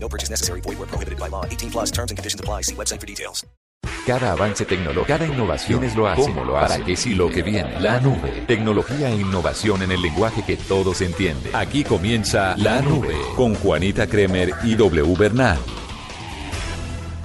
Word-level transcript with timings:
No 0.00 0.08
purchase 0.08 0.30
necessary. 0.30 0.60
Void 0.62 0.78
where 0.78 0.88
prohibited 0.88 1.18
by 1.18 1.28
law. 1.28 1.44
18 1.44 1.70
plus 1.70 1.90
terms 1.90 2.10
and 2.10 2.16
conditions 2.16 2.40
apply. 2.40 2.62
See 2.62 2.74
website 2.74 3.00
for 3.00 3.06
details. 3.06 3.44
Cada 4.06 4.32
avance 4.32 4.64
tecnológico, 4.64 5.06
cada 5.06 5.26
innovación 5.26 5.84
es 5.84 5.94
lo 5.94 6.08
hace, 6.08 6.22
cómo 6.22 6.42
lo 6.42 6.56
hace, 6.56 6.74
para 6.74 6.84
qué 6.84 6.96
sí 6.96 7.14
lo 7.14 7.28
que 7.28 7.42
viene. 7.42 7.78
La 7.78 8.00
nube. 8.00 8.42
Tecnología 8.46 9.10
e 9.10 9.16
innovación 9.16 9.82
en 9.82 9.92
el 9.92 10.00
lenguaje 10.00 10.42
que 10.46 10.56
todos 10.56 11.02
entienden. 11.02 11.54
Aquí 11.54 11.84
comienza 11.84 12.56
La 12.56 12.80
Nube 12.80 13.14
con 13.36 13.54
Juanita 13.54 14.06
Kremer 14.06 14.54
y 14.64 14.76
W 14.76 15.14
Bernal. 15.14 15.58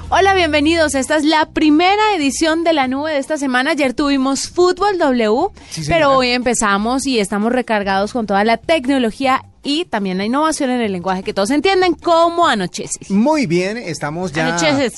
Hola, 0.10 0.34
bienvenidos. 0.34 0.94
Esta 0.94 1.16
es 1.16 1.24
la 1.24 1.50
primera 1.52 2.14
edición 2.16 2.64
de 2.64 2.74
la 2.74 2.88
nube 2.88 3.14
de 3.14 3.18
esta 3.18 3.38
semana. 3.38 3.72
Ayer 3.72 3.94
tuvimos 3.94 4.50
Fútbol 4.50 4.98
W, 4.98 5.48
pero 5.88 6.12
hoy 6.12 6.30
empezamos 6.30 7.08
y 7.08 7.20
estamos 7.20 7.52
recargados 7.52 8.14
con 8.14 8.28
toda 8.28 8.44
la 8.44 8.58
tecnología 8.58 9.42
y 9.64 9.86
también 9.86 10.18
la 10.18 10.26
innovación 10.26 10.70
en 10.70 10.82
el 10.82 10.92
lenguaje 10.92 11.24
que 11.24 11.34
todos 11.34 11.50
entienden 11.50 11.94
como 11.96 12.46
anocheces. 12.46 13.10
Muy 13.10 13.48
bien, 13.48 13.78
estamos 13.78 14.32
ya 14.34 14.58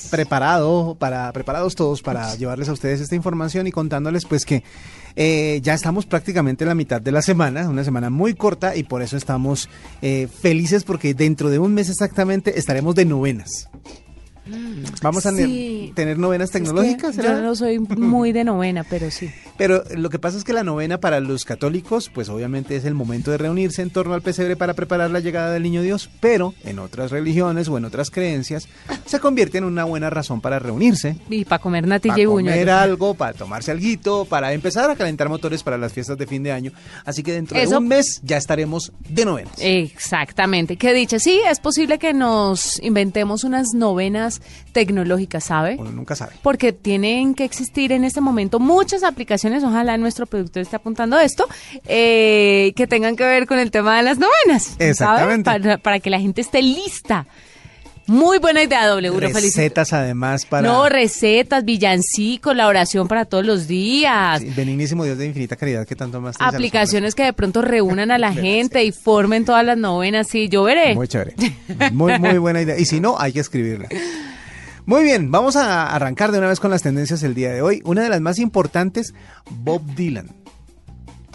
preparado 0.10 0.96
para, 1.00 1.32
preparados 1.32 1.76
todos 1.76 2.02
para 2.02 2.36
llevarles 2.36 2.68
a 2.70 2.74
ustedes 2.74 3.00
esta 3.00 3.16
información 3.16 3.68
y 3.68 3.72
contándoles 3.72 4.26
pues 4.26 4.46
que 4.46 4.64
eh, 5.16 5.60
ya 5.63 5.74
estamos 5.74 6.05
prácticamente 6.05 6.63
en 6.63 6.70
la 6.70 6.76
mitad 6.76 6.99
de 6.99 7.12
la 7.12 7.21
semana, 7.21 7.70
una 7.70 7.84
semana 7.84 8.10
muy 8.10 8.34
corta 8.34 8.76
y 8.76 8.84
por 8.84 9.02
eso 9.02 9.16
estamos 9.16 9.70
eh, 10.02 10.27
felices 10.27 10.84
porque 10.84 11.13
dentro 11.13 11.49
de 11.49 11.60
un 11.60 11.74
mes 11.74 11.90
exactamente 11.90 12.60
estaremos 12.60 12.96
de 12.96 13.05
novenas. 13.05 13.70
Vamos 15.01 15.26
a 15.26 15.32
Sí. 15.32 15.91
tener 15.96 16.18
novenas 16.18 16.49
Es 16.49 16.54
que 16.54 16.60
tecnológicas. 16.60 17.15
Yo 17.18 17.41
no 17.41 17.55
soy 17.55 17.79
muy 17.79 18.32
de 18.32 18.43
novena, 18.43 18.85
pero 18.90 19.10
sí. 19.12 19.29
Pero 19.57 19.84
lo 19.96 20.10
que 20.10 20.20
pasa 20.20 20.37
es 20.37 20.43
que 20.43 20.52
la 20.52 20.65
novena 20.65 20.99
para 20.99 21.21
los 21.21 21.46
católicos, 21.46 22.12
pues 22.13 22.27
obviamente 22.27 22.76
es 22.76 22.84
el 22.84 22.93
momento 22.93 23.32
de 23.32 23.37
reunirse 23.37 23.82
en 23.82 23.90
torno 23.90 24.13
al 24.13 24.21
pesebre 24.21 24.57
para 24.57 24.74
preparar 24.74 25.10
la 25.12 25.21
llegada 25.21 25.54
del 25.54 25.63
niño 25.63 25.82
Dios, 25.82 26.10
pero 26.20 26.54
en 26.65 26.77
otras 26.77 27.10
religiones 27.10 27.70
o 27.70 27.77
en 27.77 27.85
otras 27.85 28.12
creencias 28.12 28.68
se 29.05 29.20
convierte 29.21 29.57
en 29.57 29.63
una 29.63 29.85
buena 29.85 30.10
razón 30.10 30.41
para 30.41 30.59
reunirse, 30.59 31.15
Y 31.30 31.46
para 31.46 31.62
comer 31.62 31.87
natilla 31.87 32.15
para 32.15 32.21
y 32.24 32.26
comer 32.26 32.43
buñuelos. 32.52 32.76
algo, 32.76 33.13
para 33.13 33.32
tomarse 33.32 33.71
algo, 33.71 34.26
para 34.26 34.52
empezar 34.52 34.90
a 34.90 34.96
calentar 34.98 35.30
motores 35.30 35.63
para 35.63 35.77
las 35.77 35.93
fiestas 35.93 36.18
de 36.18 36.27
fin 36.27 36.43
de 36.43 36.52
año. 36.52 36.74
Así 37.05 37.24
que 37.24 37.32
dentro 37.32 37.57
de 37.57 37.77
un 37.77 37.87
mes 37.87 38.20
ya 38.26 38.35
estaremos 38.35 38.91
de 39.07 39.24
novenas. 39.24 39.54
Exactamente. 39.59 40.76
Que 40.76 40.93
dicha, 40.93 41.18
sí, 41.18 41.40
es 41.49 41.59
posible 41.62 41.98
que 41.98 42.13
nos 42.13 42.82
inventemos 42.84 43.46
unas 43.46 43.74
novenas 43.74 44.35
tecnológicas, 44.72 45.44
¿sabe? 45.44 45.76
Uno 45.80 45.91
nunca 45.91 46.16
sabe. 46.16 46.34
porque 46.41 46.74
tienen 46.74 47.36
que 47.36 47.44
existir 47.46 47.91
en 47.91 48.04
este 48.04 48.22
momento 48.22 48.60
muchas 48.60 49.04
aplicaciones, 49.04 49.64
ojalá 49.64 49.98
nuestro 49.98 50.26
productor 50.26 50.62
esté 50.62 50.76
apuntando 50.76 51.20
esto, 51.20 51.48
eh, 51.88 52.74
que 52.76 52.88
tengan 52.88 53.16
que 53.16 53.24
ver 53.24 53.48
con 53.48 53.60
el 53.60 53.72
tema 53.72 53.98
de 53.98 54.04
las 54.04 54.18
novenas. 54.18 54.76
Exactamente. 54.80 55.46
Para, 55.46 55.77
para 55.77 56.00
que 56.00 56.10
la 56.10 56.20
gente 56.20 56.42
esté 56.42 56.62
lista. 56.62 57.26
Muy 58.08 58.38
buena 58.38 58.62
idea, 58.62 58.82
felicito. 58.96 59.32
Recetas 59.32 59.94
además 59.94 60.46
para... 60.46 60.68
No, 60.68 60.88
recetas, 60.90 61.66
villancicos, 61.66 62.55
la 62.55 62.68
oración 62.68 63.08
para 63.08 63.26
todos 63.26 63.44
los 63.44 63.68
días. 63.68 64.42
Sí, 64.42 64.52
Benignísimo 64.56 65.03
Dios 65.03 65.18
de 65.18 65.25
infinita 65.25 65.56
caridad 65.56 65.88
que 65.88 65.96
tanto 65.96 66.22
más 66.22 66.36
Aplicaciones 66.40 67.16
que 67.16 67.24
de 67.24 67.34
pronto 67.34 67.64
reúnan 67.64 68.12
a 68.12 68.20
la 68.20 68.31
gente 68.34 68.84
y 68.84 68.92
formen 68.92 69.44
todas 69.44 69.66
las 69.66 69.78
novenas. 69.78 70.28
Sí, 70.30 70.50
yo 70.50 70.64
veré. 70.64 70.94
Muy 70.94 71.08
chévere. 71.08 71.34
Muy, 71.92 72.20
muy 72.20 72.38
buena 72.38 72.62
idea. 72.62 72.78
Y 72.78 72.86
si 72.86 73.00
no, 73.00 73.20
hay 73.20 73.34
que 73.34 73.40
escribirla. 73.40 73.88
Muy 74.85 75.03
bien, 75.03 75.31
vamos 75.31 75.56
a 75.56 75.96
arrancar 75.96 76.31
de 76.31 76.38
una 76.38 76.47
vez 76.47 76.59
con 76.59 76.69
las 76.69 76.84
tendencias 76.84 77.19
del 77.19 77.34
día 77.34 77.51
de 77.51 77.63
hoy. 77.63 77.81
Una 77.85 78.03
de 78.03 78.09
las 78.09 78.22
más 78.22 78.38
importantes, 78.38 79.16
Bob 79.50 79.81
Dylan. 79.96 80.28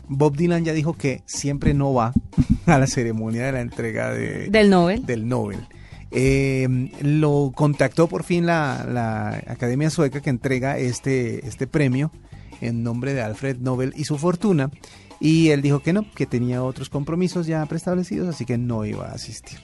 Bob 0.08 0.36
Dylan 0.36 0.64
ya 0.64 0.72
dijo 0.72 0.92
que 0.92 1.22
siempre 1.26 1.74
no 1.74 1.92
va 1.92 2.12
a 2.66 2.78
la 2.78 2.86
ceremonia 2.86 3.46
de 3.46 3.52
la 3.52 3.60
entrega 3.60 4.12
de, 4.12 4.50
Del 4.50 4.70
Nobel. 4.70 5.04
del 5.04 5.26
Nobel. 5.28 5.66
Eh, 6.12 6.90
lo 7.02 7.52
contactó 7.54 8.08
por 8.08 8.22
fin 8.22 8.46
la, 8.46 8.86
la 8.88 9.42
Academia 9.52 9.90
Sueca 9.90 10.20
que 10.20 10.30
entrega 10.30 10.78
este, 10.78 11.46
este 11.46 11.66
premio 11.66 12.12
en 12.60 12.84
nombre 12.84 13.14
de 13.14 13.22
Alfred 13.22 13.58
Nobel 13.58 13.94
y 13.96 14.04
su 14.04 14.16
fortuna. 14.16 14.70
Y 15.18 15.48
él 15.48 15.60
dijo 15.60 15.80
que 15.80 15.92
no, 15.92 16.08
que 16.14 16.26
tenía 16.26 16.62
otros 16.62 16.88
compromisos 16.88 17.46
ya 17.46 17.66
preestablecidos, 17.66 18.28
así 18.28 18.44
que 18.44 18.58
no 18.58 18.84
iba 18.84 19.08
a 19.08 19.12
asistir. 19.12 19.58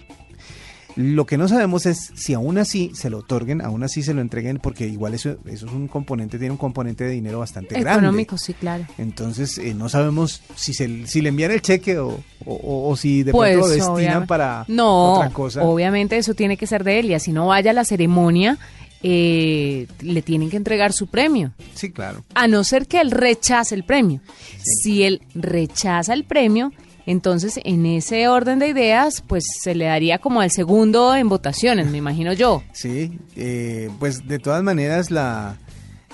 Lo 0.97 1.27
que 1.27 1.37
no 1.37 1.47
sabemos 1.47 1.84
es 1.84 2.11
si 2.15 2.33
aún 2.33 2.57
así 2.57 2.91
se 2.95 3.11
lo 3.11 3.19
otorguen, 3.19 3.61
aún 3.61 3.83
así 3.84 4.03
se 4.03 4.15
lo 4.15 4.23
entreguen, 4.23 4.59
porque 4.59 4.87
igual 4.87 5.12
eso, 5.12 5.37
eso 5.47 5.67
es 5.67 5.73
un 5.73 5.89
componente, 5.89 6.39
tiene 6.39 6.53
un 6.53 6.57
componente 6.59 7.05
de 7.05 7.11
dinero 7.11 7.39
bastante 7.41 7.79
grande. 7.79 7.99
Económico, 8.07 8.39
sí, 8.39 8.55
claro. 8.55 8.87
Entonces, 8.97 9.59
eh, 9.59 9.75
no 9.75 9.91
sabemos 9.91 10.41
si, 10.55 10.73
se, 10.73 11.07
si 11.07 11.21
le 11.21 11.29
envían 11.29 11.51
el 11.51 11.61
cheque 11.61 11.99
o, 11.99 12.19
o- 12.47 12.89
o 12.91 12.97
si 12.97 13.23
de 13.25 13.33
Pues, 13.33 13.53
pronto 13.53 13.67
lo 13.69 13.73
destinan 13.75 13.95
obviamente. 13.95 14.27
para 14.27 14.65
no, 14.69 15.12
otra 15.15 15.31
cosa. 15.31 15.62
obviamente 15.62 16.17
eso 16.17 16.33
tiene 16.33 16.57
que 16.57 16.67
ser 16.67 16.83
de 16.83 16.99
él 17.01 17.07
y 17.11 17.15
así 17.15 17.31
no 17.31 17.49
vaya 17.49 17.73
a 17.73 17.75
la 17.75 17.84
ceremonia, 17.84 18.57
eh, 19.03 19.87
le 20.01 20.23
tienen 20.23 20.49
que 20.51 20.57
entregar 20.57 20.93
su 20.95 21.07
premio, 21.09 21.53
Sí, 21.75 21.91
claro. 21.91 22.25
a 22.34 22.49
no 22.49 22.65
ser 22.65 22.87
que 22.87 23.01
él 23.03 23.11
rechace 23.11 23.75
el 23.75 23.84
premio. 23.84 24.21
Si 24.63 25.03
él 25.03 25.21
rechaza 25.34 26.15
el 26.15 26.25
premio, 26.25 26.73
entonces 27.06 27.61
en 27.65 27.87
ese 27.87 28.28
orden 28.28 28.59
de 28.59 28.69
ideas, 28.69 29.22
pues 29.27 29.44
se 29.62 29.75
le 29.75 29.87
daría 29.87 30.19
como 30.19 30.41
al 30.41 30.50
segundo 30.50 31.15
en 31.15 31.28
votaciones, 31.28 31.87
me 31.87 31.99
imagino 31.99 32.33
yo. 32.33 32.62
Sí, 32.72 33.19
eh, 33.37 33.89
pues 33.99 34.27
de 34.27 34.39
todas 34.39 34.62
maneras 34.62 35.11
la, 35.11 35.56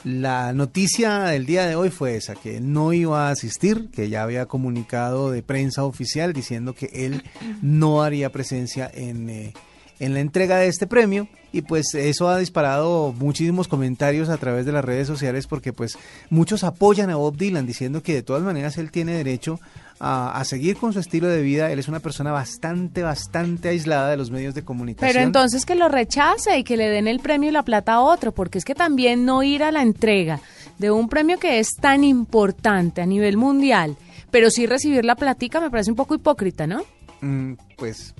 la 0.04 0.52
noticia 0.52 1.20
del 1.20 1.46
día 1.46 1.66
de 1.66 1.76
hoy 1.76 1.90
fue 1.90 2.16
esa, 2.16 2.34
que 2.34 2.58
él 2.58 2.72
no 2.72 2.92
iba 2.92 3.28
a 3.28 3.30
asistir, 3.30 3.88
que 3.90 4.08
ya 4.08 4.22
había 4.22 4.46
comunicado 4.46 5.30
de 5.30 5.42
prensa 5.42 5.84
oficial 5.84 6.32
diciendo 6.32 6.74
que 6.74 6.90
él 6.92 7.22
no 7.62 8.02
haría 8.02 8.30
presencia 8.30 8.90
en, 8.92 9.30
eh, 9.30 9.54
en 9.98 10.14
la 10.14 10.20
entrega 10.20 10.56
de 10.56 10.66
este 10.66 10.86
premio 10.86 11.28
y 11.52 11.62
pues 11.62 11.94
eso 11.94 12.28
ha 12.28 12.38
disparado 12.38 13.14
muchísimos 13.16 13.68
comentarios 13.68 14.28
a 14.30 14.36
través 14.38 14.66
de 14.66 14.72
las 14.72 14.84
redes 14.84 15.06
sociales 15.06 15.46
porque 15.46 15.72
pues 15.72 15.96
muchos 16.30 16.64
apoyan 16.64 17.10
a 17.10 17.16
Bob 17.16 17.36
Dylan 17.36 17.66
diciendo 17.66 18.02
que 18.02 18.14
de 18.14 18.22
todas 18.22 18.42
maneras 18.42 18.78
él 18.78 18.90
tiene 18.90 19.12
derecho 19.12 19.60
a, 20.04 20.32
a 20.36 20.44
seguir 20.44 20.76
con 20.76 20.92
su 20.92 20.98
estilo 20.98 21.28
de 21.28 21.40
vida, 21.42 21.70
él 21.70 21.78
es 21.78 21.86
una 21.86 22.00
persona 22.00 22.32
bastante, 22.32 23.02
bastante 23.02 23.68
aislada 23.68 24.10
de 24.10 24.16
los 24.16 24.32
medios 24.32 24.52
de 24.52 24.64
comunicación. 24.64 25.12
Pero 25.12 25.24
entonces 25.24 25.64
que 25.64 25.76
lo 25.76 25.88
rechace 25.88 26.58
y 26.58 26.64
que 26.64 26.76
le 26.76 26.88
den 26.88 27.06
el 27.06 27.20
premio 27.20 27.50
y 27.50 27.52
la 27.52 27.62
plata 27.62 27.94
a 27.94 28.00
otro, 28.00 28.32
porque 28.32 28.58
es 28.58 28.64
que 28.64 28.74
también 28.74 29.24
no 29.24 29.44
ir 29.44 29.62
a 29.62 29.70
la 29.70 29.80
entrega 29.80 30.40
de 30.78 30.90
un 30.90 31.08
premio 31.08 31.38
que 31.38 31.60
es 31.60 31.76
tan 31.80 32.02
importante 32.02 33.00
a 33.00 33.06
nivel 33.06 33.36
mundial, 33.36 33.96
pero 34.32 34.50
sí 34.50 34.66
recibir 34.66 35.04
la 35.04 35.14
platica 35.14 35.60
me 35.60 35.70
parece 35.70 35.90
un 35.90 35.96
poco 35.96 36.16
hipócrita, 36.16 36.66
¿no? 36.66 36.82
Mm, 37.20 37.52
pues 37.78 38.16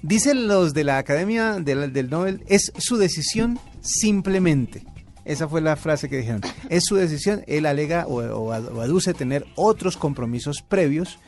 dicen 0.00 0.48
los 0.48 0.72
de 0.72 0.84
la 0.84 0.96
Academia 0.96 1.60
del, 1.60 1.92
del 1.92 2.08
Nobel, 2.08 2.42
es 2.48 2.72
su 2.78 2.96
decisión 2.96 3.58
simplemente. 3.82 4.84
Esa 5.30 5.48
fue 5.48 5.60
la 5.60 5.76
frase 5.76 6.08
que 6.08 6.18
dijeron. 6.18 6.40
Es 6.68 6.84
su 6.84 6.96
decisión. 6.96 7.42
Él 7.46 7.66
alega 7.66 8.06
o, 8.06 8.16
o 8.20 8.52
ad- 8.52 8.68
o 8.76 8.80
aduce 8.80 9.14
tener 9.14 9.46
otros 9.56 9.96
compromisos 9.96 10.62
previos. 10.62 11.18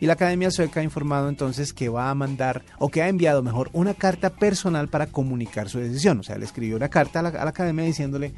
Y 0.00 0.06
la 0.06 0.14
Academia 0.14 0.50
Sueca 0.50 0.80
ha 0.80 0.82
informado 0.82 1.28
entonces 1.28 1.74
que 1.74 1.90
va 1.90 2.08
a 2.10 2.14
mandar, 2.14 2.64
o 2.78 2.88
que 2.88 3.02
ha 3.02 3.08
enviado 3.08 3.42
mejor, 3.42 3.68
una 3.74 3.92
carta 3.92 4.30
personal 4.30 4.88
para 4.88 5.06
comunicar 5.08 5.68
su 5.68 5.78
decisión. 5.78 6.20
O 6.20 6.22
sea, 6.22 6.38
le 6.38 6.46
escribió 6.46 6.76
una 6.76 6.88
carta 6.88 7.18
a 7.20 7.22
la, 7.22 7.28
a 7.28 7.44
la 7.44 7.50
Academia 7.50 7.84
diciéndole, 7.84 8.32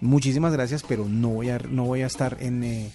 muchísimas 0.00 0.52
gracias, 0.52 0.84
pero 0.86 1.06
no 1.08 1.30
voy 1.30 1.50
a, 1.50 1.58
no 1.58 1.84
voy 1.86 2.02
a 2.02 2.06
estar 2.06 2.36
en, 2.38 2.62
eh, 2.62 2.90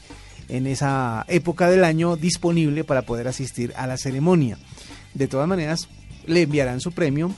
en 0.48 0.68
esa 0.68 1.26
época 1.28 1.70
del 1.70 1.84
año 1.84 2.16
disponible 2.16 2.86
para 2.86 3.02
poder 3.02 3.28
asistir 3.28 3.74
a 3.76 3.88
la 3.88 3.98
ceremonia. 3.98 4.58
De 5.14 5.28
todas 5.28 5.48
maneras, 5.50 5.90
le 6.26 6.44
enviarán 6.44 6.80
su 6.80 6.94
premio. 6.94 7.30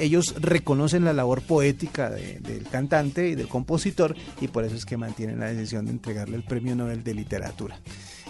Ellos 0.00 0.34
reconocen 0.40 1.04
la 1.04 1.12
labor 1.12 1.42
poética 1.42 2.10
de- 2.10 2.40
del 2.40 2.64
cantante 2.68 3.28
y 3.28 3.34
del 3.34 3.48
compositor 3.48 4.16
y 4.40 4.48
por 4.48 4.64
eso 4.64 4.74
es 4.74 4.84
que 4.84 4.96
mantienen 4.96 5.38
la 5.40 5.46
decisión 5.52 5.84
de 5.86 5.92
entregarle 5.92 6.36
el 6.36 6.42
premio 6.42 6.74
Nobel 6.74 7.04
de 7.04 7.14
Literatura. 7.14 7.78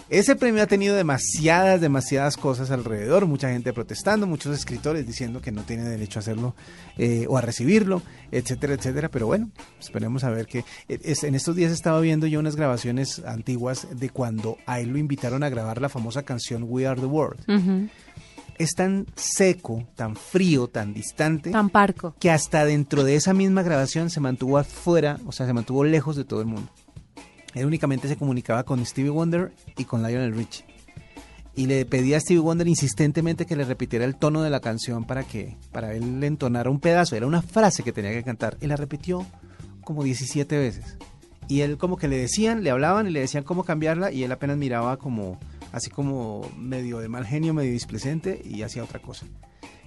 Ese 0.09 0.35
premio 0.35 0.61
ha 0.61 0.67
tenido 0.67 0.93
demasiadas, 0.97 1.79
demasiadas 1.79 2.35
cosas 2.35 2.69
alrededor, 2.69 3.27
mucha 3.27 3.49
gente 3.49 3.71
protestando, 3.71 4.27
muchos 4.27 4.53
escritores 4.53 5.07
diciendo 5.07 5.39
que 5.39 5.53
no 5.53 5.63
tiene 5.63 5.83
derecho 5.85 6.19
a 6.19 6.21
hacerlo 6.21 6.53
eh, 6.97 7.25
o 7.29 7.37
a 7.37 7.41
recibirlo, 7.41 8.01
etcétera, 8.29 8.73
etcétera. 8.73 9.07
Pero 9.09 9.27
bueno, 9.27 9.49
esperemos 9.79 10.25
a 10.25 10.29
ver 10.29 10.47
que 10.47 10.65
en 10.89 11.33
estos 11.35 11.55
días 11.55 11.71
estaba 11.71 12.01
viendo 12.01 12.27
yo 12.27 12.41
unas 12.41 12.57
grabaciones 12.57 13.19
antiguas 13.25 13.87
de 13.97 14.09
cuando 14.09 14.57
a 14.65 14.81
él 14.81 14.89
lo 14.89 14.97
invitaron 14.97 15.43
a 15.43 15.49
grabar 15.49 15.79
la 15.81 15.87
famosa 15.87 16.23
canción 16.23 16.65
We 16.67 16.85
Are 16.85 16.99
the 16.99 17.07
World. 17.07 17.39
Es 18.61 18.71
tan 18.75 19.05
seco, 19.15 19.87
tan 19.95 20.15
frío, 20.15 20.67
tan 20.67 20.93
distante, 20.93 21.51
Tan 21.51 21.69
parco. 21.69 22.15
que 22.19 22.31
hasta 22.31 22.65
dentro 22.65 23.03
de 23.03 23.15
esa 23.15 23.33
misma 23.33 23.63
grabación 23.63 24.09
se 24.09 24.19
mantuvo 24.19 24.57
afuera, 24.57 25.17
o 25.25 25.31
sea, 25.31 25.45
se 25.45 25.53
mantuvo 25.53 25.83
lejos 25.83 26.15
de 26.15 26.23
todo 26.25 26.41
el 26.41 26.47
mundo. 26.47 26.69
Él 27.53 27.65
únicamente 27.65 28.07
se 28.07 28.15
comunicaba 28.17 28.63
con 28.63 28.85
Stevie 28.85 29.09
Wonder 29.11 29.51
y 29.77 29.85
con 29.85 30.03
Lionel 30.03 30.33
Richie. 30.33 30.65
Y 31.53 31.65
le 31.65 31.85
pedía 31.85 32.15
a 32.15 32.19
Stevie 32.21 32.39
Wonder 32.39 32.65
insistentemente 32.67 33.45
que 33.45 33.57
le 33.57 33.65
repitiera 33.65 34.05
el 34.05 34.15
tono 34.15 34.41
de 34.41 34.49
la 34.49 34.61
canción 34.61 35.03
para 35.03 35.23
que 35.25 35.57
para 35.73 35.93
él 35.93 36.21
le 36.21 36.27
entonara 36.27 36.69
un 36.69 36.79
pedazo. 36.79 37.17
Era 37.17 37.27
una 37.27 37.41
frase 37.41 37.83
que 37.83 37.91
tenía 37.91 38.11
que 38.11 38.23
cantar. 38.23 38.57
Y 38.61 38.67
la 38.67 38.77
repitió 38.77 39.25
como 39.83 40.01
17 40.03 40.57
veces. 40.57 40.97
Y 41.49 41.59
él 41.59 41.77
como 41.77 41.97
que 41.97 42.07
le 42.07 42.17
decían, 42.17 42.63
le 42.63 42.69
hablaban 42.71 43.05
y 43.07 43.11
le 43.11 43.19
decían 43.19 43.43
cómo 43.43 43.65
cambiarla 43.65 44.13
y 44.13 44.23
él 44.23 44.31
apenas 44.31 44.55
miraba 44.55 44.95
como 44.95 45.37
así 45.71 45.89
como 45.89 46.49
medio 46.57 46.99
de 46.99 47.09
mal 47.09 47.25
genio, 47.25 47.53
medio 47.53 47.71
displecente 47.71 48.41
y 48.43 48.61
hacía 48.61 48.83
otra 48.83 49.01
cosa. 49.01 49.25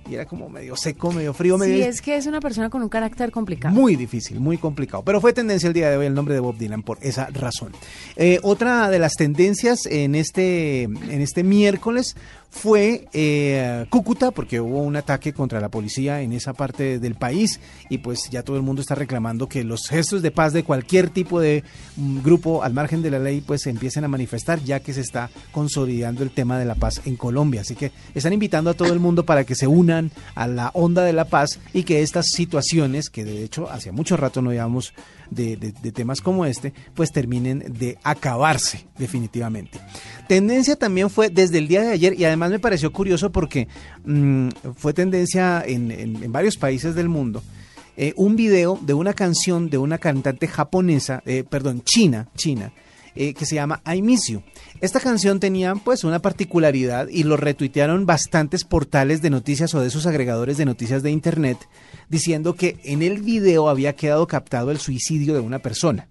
Y 0.08 0.14
era 0.14 0.26
como 0.26 0.50
medio 0.50 0.76
seco, 0.76 1.12
medio 1.12 1.32
frío, 1.32 1.56
medio 1.56 1.76
Sí, 1.76 1.82
es 1.82 2.02
que 2.02 2.16
es 2.16 2.26
una 2.26 2.40
persona 2.40 2.68
con 2.68 2.82
un 2.82 2.90
carácter 2.90 3.30
complicado. 3.30 3.74
muy 3.74 3.96
difícil, 3.96 4.38
muy 4.38 4.58
complicado. 4.58 5.02
Pero 5.02 5.18
fue 5.20 5.32
tendencia 5.32 5.66
el 5.66 5.72
día 5.72 5.88
de 5.88 5.96
hoy 5.96 6.06
el 6.06 6.14
nombre 6.14 6.34
de 6.34 6.40
Bob 6.40 6.58
Dylan 6.58 6.82
por 6.82 6.98
esa 7.00 7.28
razón. 7.32 7.72
Eh, 8.16 8.38
otra 8.42 8.90
de 8.90 8.98
las 8.98 9.14
tendencias 9.14 9.86
en 9.86 10.14
este, 10.14 10.82
en 10.82 11.20
este 11.22 11.42
miércoles 11.42 12.16
fue 12.54 13.08
eh, 13.12 13.84
Cúcuta, 13.90 14.30
porque 14.30 14.60
hubo 14.60 14.80
un 14.80 14.94
ataque 14.94 15.32
contra 15.32 15.60
la 15.60 15.68
policía 15.68 16.22
en 16.22 16.32
esa 16.32 16.52
parte 16.52 17.00
del 17.00 17.16
país 17.16 17.60
y 17.90 17.98
pues 17.98 18.30
ya 18.30 18.44
todo 18.44 18.56
el 18.56 18.62
mundo 18.62 18.80
está 18.80 18.94
reclamando 18.94 19.48
que 19.48 19.64
los 19.64 19.88
gestos 19.88 20.22
de 20.22 20.30
paz 20.30 20.52
de 20.52 20.62
cualquier 20.62 21.10
tipo 21.10 21.40
de 21.40 21.64
mm, 21.96 22.20
grupo 22.22 22.62
al 22.62 22.72
margen 22.72 23.02
de 23.02 23.10
la 23.10 23.18
ley 23.18 23.40
pues 23.40 23.62
se 23.62 23.70
empiecen 23.70 24.04
a 24.04 24.08
manifestar 24.08 24.62
ya 24.62 24.78
que 24.78 24.94
se 24.94 25.00
está 25.00 25.30
consolidando 25.50 26.22
el 26.22 26.30
tema 26.30 26.56
de 26.56 26.64
la 26.64 26.76
paz 26.76 27.02
en 27.04 27.16
Colombia. 27.16 27.62
Así 27.62 27.74
que 27.74 27.90
están 28.14 28.32
invitando 28.32 28.70
a 28.70 28.74
todo 28.74 28.92
el 28.92 29.00
mundo 29.00 29.26
para 29.26 29.44
que 29.44 29.56
se 29.56 29.66
unan 29.66 30.12
a 30.36 30.46
la 30.46 30.70
onda 30.74 31.02
de 31.02 31.12
la 31.12 31.24
paz 31.24 31.58
y 31.72 31.82
que 31.82 32.02
estas 32.02 32.26
situaciones, 32.28 33.10
que 33.10 33.24
de 33.24 33.42
hecho 33.42 33.68
hacía 33.68 33.90
mucho 33.90 34.16
rato 34.16 34.40
no 34.40 34.52
llevamos 34.52 34.94
de, 35.34 35.56
temas 35.92 36.20
como 36.20 36.46
este, 36.46 36.72
pues 36.94 37.10
terminen 37.12 37.64
de 37.78 37.98
acabarse 38.02 38.86
definitivamente. 38.98 39.78
Tendencia 40.28 40.76
también 40.76 41.10
fue 41.10 41.28
desde 41.30 41.58
el 41.58 41.68
día 41.68 41.82
de 41.82 41.90
ayer 41.92 42.18
y 42.18 42.24
además 42.24 42.50
me 42.50 42.58
pareció 42.58 42.92
curioso 42.92 43.30
porque 43.30 43.68
mm, 44.04 44.48
fue 44.76 44.92
tendencia 44.94 45.62
en, 45.66 45.90
en- 45.90 46.22
en 46.24 46.32
varios 46.32 46.56
países 46.56 46.94
del 46.94 47.08
mundo. 47.08 47.42
eh, 47.96 48.12
un 48.16 48.34
video 48.34 48.76
de 48.82 48.92
una 48.94 49.12
canción 49.12 49.70
de 49.70 49.78
una 49.78 49.98
cantante 49.98 50.48
japonesa, 50.48 51.22
eh, 51.26 51.44
perdón, 51.48 51.82
china, 51.84 52.26
china, 52.36 52.72
eh, 53.14 53.34
que 53.34 53.46
se 53.46 53.54
llama 53.54 53.82
I 53.86 54.02
Miss 54.02 54.28
You. 54.28 54.42
Esta 54.80 55.00
canción 55.00 55.40
tenía 55.40 55.74
pues 55.74 56.04
una 56.04 56.20
particularidad 56.20 57.08
y 57.08 57.22
lo 57.24 57.36
retuitearon 57.36 58.06
bastantes 58.06 58.64
portales 58.64 59.22
de 59.22 59.30
noticias 59.30 59.74
o 59.74 59.80
de 59.80 59.90
sus 59.90 60.06
agregadores 60.06 60.56
de 60.56 60.64
noticias 60.64 61.02
de 61.02 61.10
internet 61.10 61.58
diciendo 62.08 62.54
que 62.54 62.78
en 62.84 63.02
el 63.02 63.22
video 63.22 63.68
había 63.68 63.96
quedado 63.96 64.26
captado 64.26 64.70
el 64.70 64.78
suicidio 64.78 65.34
de 65.34 65.40
una 65.40 65.60
persona. 65.60 66.08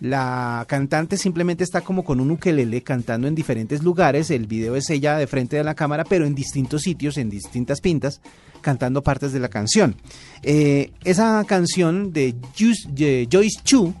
La 0.00 0.64
cantante 0.68 1.16
simplemente 1.16 1.64
está 1.64 1.80
como 1.80 2.04
con 2.04 2.20
un 2.20 2.30
ukelele 2.30 2.82
cantando 2.82 3.26
en 3.26 3.34
diferentes 3.34 3.82
lugares. 3.82 4.30
El 4.30 4.46
video 4.46 4.76
es 4.76 4.88
ella 4.90 5.16
de 5.16 5.26
frente 5.26 5.56
de 5.56 5.64
la 5.64 5.74
cámara, 5.74 6.04
pero 6.04 6.24
en 6.24 6.36
distintos 6.36 6.82
sitios, 6.82 7.18
en 7.18 7.28
distintas 7.28 7.80
pintas, 7.80 8.20
cantando 8.60 9.02
partes 9.02 9.32
de 9.32 9.40
la 9.40 9.48
canción. 9.48 9.96
Eh, 10.42 10.92
esa 11.04 11.44
canción 11.48 12.12
de, 12.12 12.34
Joyce 12.56 13.60
Chu 13.64 13.92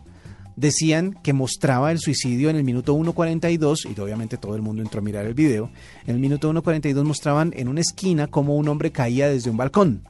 decían 0.58 1.16
que 1.22 1.32
mostraba 1.32 1.92
el 1.92 2.00
suicidio 2.00 2.50
en 2.50 2.56
el 2.56 2.64
minuto 2.64 2.94
1.42 2.96 3.94
y 3.94 4.00
obviamente 4.00 4.36
todo 4.36 4.56
el 4.56 4.62
mundo 4.62 4.82
entró 4.82 4.98
a 4.98 5.04
mirar 5.04 5.24
el 5.24 5.34
video. 5.34 5.70
En 6.04 6.16
el 6.16 6.20
minuto 6.20 6.52
1.42 6.52 7.04
mostraban 7.04 7.52
en 7.56 7.68
una 7.68 7.80
esquina 7.80 8.26
cómo 8.26 8.56
un 8.56 8.68
hombre 8.68 8.90
caía 8.90 9.28
desde 9.28 9.50
un 9.50 9.56
balcón. 9.56 10.02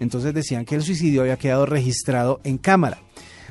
Entonces 0.00 0.34
decían 0.34 0.64
que 0.64 0.74
el 0.74 0.82
suicidio 0.82 1.20
había 1.20 1.36
quedado 1.36 1.66
registrado 1.66 2.40
en 2.42 2.58
cámara. 2.58 2.98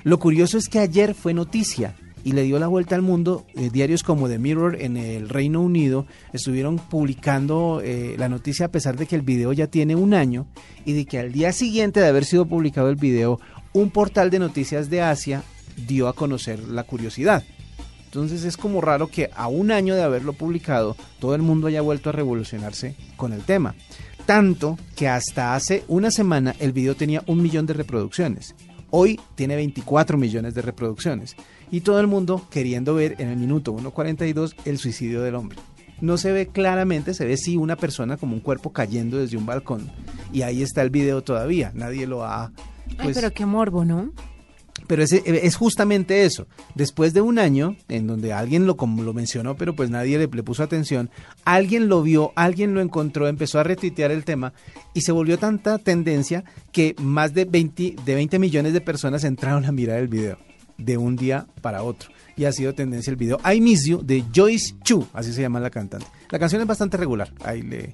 Lo 0.04 0.20
curioso 0.20 0.58
es 0.58 0.68
que 0.68 0.80
ayer 0.80 1.14
fue 1.14 1.34
noticia 1.34 1.96
y 2.26 2.34
le 2.34 2.44
dio 2.44 2.60
la 2.60 2.68
vuelta 2.68 2.96
al 2.96 3.02
mundo. 3.02 3.46
Eh, 3.56 3.70
diarios 3.72 4.04
como 4.04 4.28
The 4.28 4.38
Mirror 4.38 4.82
en 4.82 4.98
el 4.98 5.30
Reino 5.30 5.62
Unido 5.62 6.06
estuvieron 6.34 6.80
publicando 6.80 7.82
eh, 7.82 8.16
la 8.18 8.28
noticia 8.28 8.66
a 8.66 8.72
pesar 8.72 8.98
de 8.98 9.06
que 9.06 9.16
el 9.16 9.22
video 9.22 9.54
ya 9.54 9.68
tiene 9.68 9.96
un 9.96 10.14
año 10.14 10.48
y 10.84 10.92
de 10.92 11.06
que 11.06 11.18
al 11.18 11.32
día 11.32 11.54
siguiente 11.54 12.02
de 12.02 12.08
haber 12.08 12.26
sido 12.26 12.46
publicado 12.46 12.90
el 12.90 12.98
video, 12.98 13.40
un 13.72 13.90
portal 13.90 14.30
de 14.30 14.40
noticias 14.40 14.90
de 14.90 15.02
Asia 15.02 15.44
dio 15.88 16.08
a 16.08 16.14
conocer 16.14 16.60
la 16.60 16.84
curiosidad. 16.84 17.44
Entonces 18.06 18.44
es 18.44 18.58
como 18.58 18.82
raro 18.82 19.08
que 19.08 19.30
a 19.34 19.48
un 19.48 19.72
año 19.72 19.96
de 19.96 20.04
haberlo 20.04 20.34
publicado 20.34 20.98
todo 21.20 21.34
el 21.34 21.42
mundo 21.42 21.68
haya 21.68 21.82
vuelto 21.82 22.10
a 22.10 22.12
revolucionarse 22.12 22.96
con 23.16 23.32
el 23.32 23.44
tema. 23.44 23.74
Tanto 24.26 24.78
que 24.98 25.08
hasta 25.08 25.56
hace 25.56 25.86
una 25.88 26.12
semana 26.12 26.54
el 26.60 26.74
video 26.74 26.96
tenía 26.96 27.24
un 27.28 27.42
millón 27.42 27.66
de 27.66 27.74
reproducciones. 27.74 28.54
Hoy 28.90 29.18
tiene 29.36 29.56
24 29.56 30.18
millones 30.18 30.54
de 30.54 30.62
reproducciones. 30.62 31.38
Y 31.72 31.82
todo 31.82 32.02
el 32.02 32.08
mundo 32.08 32.46
queriendo 32.52 32.94
ver 32.96 33.16
en 33.20 33.30
el 33.30 33.38
minuto 33.38 33.74
1.42 33.74 34.56
el 34.66 34.78
suicidio 34.78 35.22
del 35.22 35.36
hombre. 35.36 35.58
No 36.02 36.18
se 36.18 36.34
ve 36.34 36.48
claramente, 36.48 37.14
se 37.14 37.26
ve 37.26 37.38
sí 37.38 37.56
una 37.56 37.78
persona 37.78 38.18
como 38.18 38.34
un 38.34 38.42
cuerpo 38.42 38.74
cayendo 38.74 39.18
desde 39.18 39.38
un 39.38 39.46
balcón. 39.46 39.90
Y 40.34 40.42
ahí 40.42 40.62
está 40.62 40.82
el 40.82 40.90
video 40.90 41.24
todavía. 41.24 41.72
Nadie 41.74 42.08
lo 42.08 42.26
ha... 42.26 42.52
Ay, 42.90 42.98
pues, 43.04 43.16
pero 43.16 43.32
qué 43.32 43.46
morbo, 43.46 43.86
¿no? 43.86 44.12
Pero 44.92 45.04
ese- 45.04 45.24
es 45.26 45.56
justamente 45.56 46.26
eso. 46.26 46.48
Después 46.76 47.14
de 47.14 47.22
un 47.22 47.40
año, 47.40 47.78
en 47.88 48.08
donde 48.08 48.34
alguien 48.34 48.68
lo, 48.68 48.76
como 48.76 49.04
lo 49.04 49.14
mencionó, 49.14 49.56
pero 49.56 49.74
pues 49.74 49.90
nadie 49.90 50.18
le, 50.18 50.28
le 50.28 50.44
puso 50.44 50.64
atención, 50.64 51.10
alguien 51.46 51.88
lo 51.88 52.04
vio, 52.04 52.34
alguien 52.36 52.74
lo 52.74 52.82
encontró, 52.82 53.30
empezó 53.30 53.58
a 53.58 53.64
retuitear 53.64 54.12
el 54.12 54.26
tema 54.26 54.52
y 54.94 55.00
se 55.00 55.14
volvió 55.14 55.38
tanta 55.40 55.78
tendencia 55.78 56.44
que 56.74 56.94
más 57.02 57.34
de 57.34 57.46
20, 57.46 57.96
de 58.04 58.16
20 58.16 58.38
millones 58.38 58.74
de 58.74 58.82
personas 58.82 59.24
entraron 59.24 59.64
a 59.64 59.72
mirar 59.72 59.98
el 60.00 60.10
video 60.10 60.38
de 60.78 60.98
un 60.98 61.16
día 61.16 61.48
para 61.62 61.84
otro. 61.84 62.10
Y 62.36 62.44
ha 62.44 62.52
sido 62.52 62.74
tendencia 62.74 63.12
el 63.12 63.16
video 63.18 63.40
I 63.50 63.62
Miss 63.62 63.86
You 63.86 64.02
de 64.04 64.26
Joyce 64.36 64.76
Chu, 64.84 65.08
así 65.14 65.32
se 65.32 65.40
llama 65.42 65.62
la 65.62 65.70
cantante. 65.70 66.08
La 66.32 66.40
canción 66.40 66.62
es 66.62 66.68
bastante 66.68 66.96
regular, 66.96 67.30
ahí 67.44 67.62
le, 67.62 67.94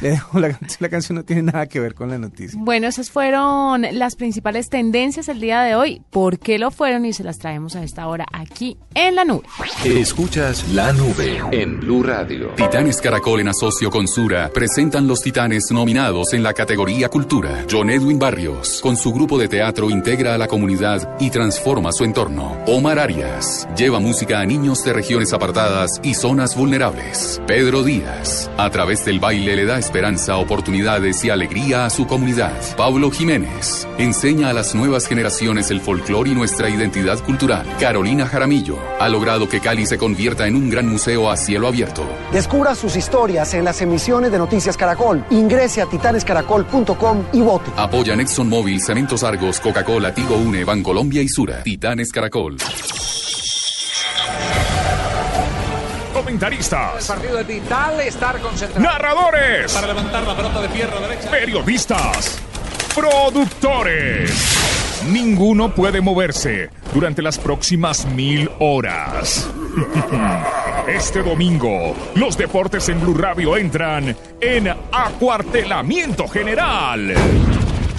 le 0.00 0.10
dejo 0.10 0.38
la 0.38 0.88
canción 0.88 1.16
no 1.16 1.24
tiene 1.24 1.42
nada 1.42 1.66
que 1.66 1.80
ver 1.80 1.94
con 1.94 2.08
la 2.08 2.16
noticia. 2.16 2.56
Bueno, 2.62 2.86
esas 2.86 3.10
fueron 3.10 3.84
las 3.92 4.14
principales 4.14 4.68
tendencias 4.68 5.28
el 5.28 5.40
día 5.40 5.62
de 5.62 5.74
hoy. 5.74 6.00
¿Por 6.10 6.38
qué 6.38 6.60
lo 6.60 6.70
fueron? 6.70 7.04
Y 7.04 7.12
se 7.12 7.24
las 7.24 7.38
traemos 7.38 7.74
a 7.74 7.82
esta 7.82 8.06
hora 8.06 8.24
aquí 8.32 8.76
en 8.94 9.16
la 9.16 9.24
nube. 9.24 9.42
Escuchas 9.84 10.68
la 10.68 10.92
nube 10.92 11.40
en 11.50 11.80
Blue 11.80 12.04
Radio. 12.04 12.50
Titanes 12.50 13.00
Caracol 13.00 13.40
en 13.40 13.48
asocio 13.48 13.90
con 13.90 14.06
Sura 14.06 14.50
presentan 14.54 15.08
los 15.08 15.20
titanes 15.20 15.72
nominados 15.72 16.34
en 16.34 16.44
la 16.44 16.52
categoría 16.52 17.08
Cultura. 17.08 17.64
John 17.68 17.90
Edwin 17.90 18.18
Barrios, 18.18 18.80
con 18.80 18.96
su 18.96 19.12
grupo 19.12 19.38
de 19.38 19.48
teatro, 19.48 19.90
integra 19.90 20.34
a 20.34 20.38
la 20.38 20.46
comunidad 20.46 21.16
y 21.18 21.30
transforma 21.30 21.90
su 21.90 22.04
entorno. 22.04 22.58
Omar 22.68 23.00
Arias, 23.00 23.66
lleva 23.76 23.98
música 23.98 24.40
a 24.40 24.46
niños 24.46 24.84
de 24.84 24.92
regiones 24.92 25.32
apartadas 25.32 26.00
y 26.04 26.14
zonas 26.14 26.56
vulnerables. 26.56 27.40
Pedro 27.46 27.71
Díaz, 27.80 28.50
a 28.58 28.68
través 28.68 29.06
del 29.06 29.18
baile 29.18 29.56
le 29.56 29.64
da 29.64 29.78
esperanza, 29.78 30.36
oportunidades 30.36 31.24
y 31.24 31.30
alegría 31.30 31.86
a 31.86 31.90
su 31.90 32.06
comunidad. 32.06 32.52
Pablo 32.76 33.10
Jiménez, 33.10 33.88
enseña 33.96 34.50
a 34.50 34.52
las 34.52 34.74
nuevas 34.74 35.06
generaciones 35.06 35.70
el 35.70 35.80
folclore 35.80 36.30
y 36.30 36.34
nuestra 36.34 36.68
identidad 36.68 37.18
cultural. 37.24 37.66
Carolina 37.80 38.26
Jaramillo, 38.26 38.76
ha 39.00 39.08
logrado 39.08 39.48
que 39.48 39.60
Cali 39.60 39.86
se 39.86 39.96
convierta 39.96 40.46
en 40.46 40.56
un 40.56 40.68
gran 40.68 40.86
museo 40.86 41.30
a 41.30 41.38
cielo 41.38 41.66
abierto. 41.66 42.04
Descubra 42.30 42.74
sus 42.74 42.94
historias 42.96 43.54
en 43.54 43.64
las 43.64 43.80
emisiones 43.80 44.30
de 44.30 44.36
Noticias 44.38 44.76
Caracol. 44.76 45.24
Ingrese 45.30 45.80
a 45.80 45.86
titanescaracol.com 45.86 47.24
y 47.32 47.40
vote. 47.40 47.70
Apoyan 47.76 48.20
ExxonMobil, 48.20 48.82
Cementos 48.82 49.24
Argos, 49.24 49.58
Coca-Cola, 49.60 50.12
Tigo 50.12 50.36
Une, 50.36 50.64
Bancolombia 50.64 51.22
y 51.22 51.28
Sura. 51.28 51.62
Titanes 51.62 52.12
Caracol. 52.12 52.56
Comentaristas, 56.12 57.06
partido 57.06 57.38
es 57.38 57.46
vital 57.46 58.00
estar 58.00 58.38
concentrado. 58.40 58.80
narradores, 58.86 59.72
Para 59.72 59.86
levantar 59.88 60.22
la 60.26 60.36
pelota 60.36 60.60
de 60.60 60.68
derecha. 60.68 61.30
periodistas, 61.30 62.38
productores. 62.94 64.30
Ninguno 65.10 65.74
puede 65.74 66.00
moverse 66.00 66.70
durante 66.94 67.22
las 67.22 67.38
próximas 67.38 68.04
mil 68.06 68.50
horas. 68.58 69.48
Este 70.88 71.22
domingo, 71.22 71.94
los 72.16 72.36
deportes 72.36 72.88
en 72.88 73.00
Blue 73.00 73.14
Radio 73.14 73.56
entran 73.56 74.16
en 74.40 74.68
acuartelamiento 74.90 76.26
general. 76.26 77.14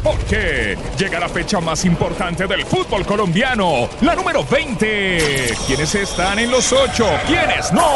Porque 0.03 0.77
llega 0.97 1.19
la 1.19 1.29
fecha 1.29 1.61
más 1.61 1.85
importante 1.85 2.45
del 2.45 2.65
fútbol 2.65 3.05
colombiano, 3.05 3.87
la 4.01 4.15
número 4.15 4.43
20. 4.43 5.55
¿Quiénes 5.65 5.95
están 5.95 6.39
en 6.39 6.51
los 6.51 6.73
8? 6.73 7.05
¿Quiénes 7.25 7.71
no? 7.71 7.87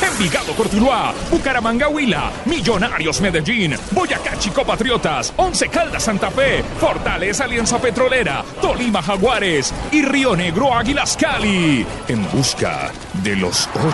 Envigado 0.00 0.54
Cortuluá, 0.54 1.12
Bucaramanga 1.30 1.88
Huila, 1.88 2.30
Millonarios 2.44 3.20
Medellín, 3.20 3.74
Boyacá 3.90 4.38
Chico 4.38 4.64
Patriotas, 4.64 5.32
Once 5.36 5.68
Caldas 5.68 6.04
Santa 6.04 6.30
Fe, 6.30 6.62
Fortaleza 6.78 7.44
Alianza 7.44 7.80
Petrolera, 7.80 8.44
Tolima 8.60 9.02
Jaguares 9.02 9.74
y 9.90 10.02
Río 10.02 10.36
Negro 10.36 10.72
Águilas 10.72 11.16
Cali. 11.20 11.84
En 12.06 12.30
busca 12.30 12.92
de 13.24 13.34
los 13.34 13.68
8. 13.74 13.92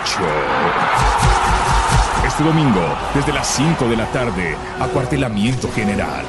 Este 2.27 2.43
domingo, 2.43 2.81
desde 3.15 3.33
las 3.33 3.47
5 3.47 3.85
de 3.85 3.95
la 3.97 4.05
tarde, 4.11 4.55
Acuartelamiento 4.79 5.71
General. 5.71 6.23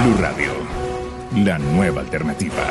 Blue 0.00 0.16
Radio, 0.18 0.52
la 1.44 1.58
nueva 1.58 2.00
alternativa. 2.00 2.64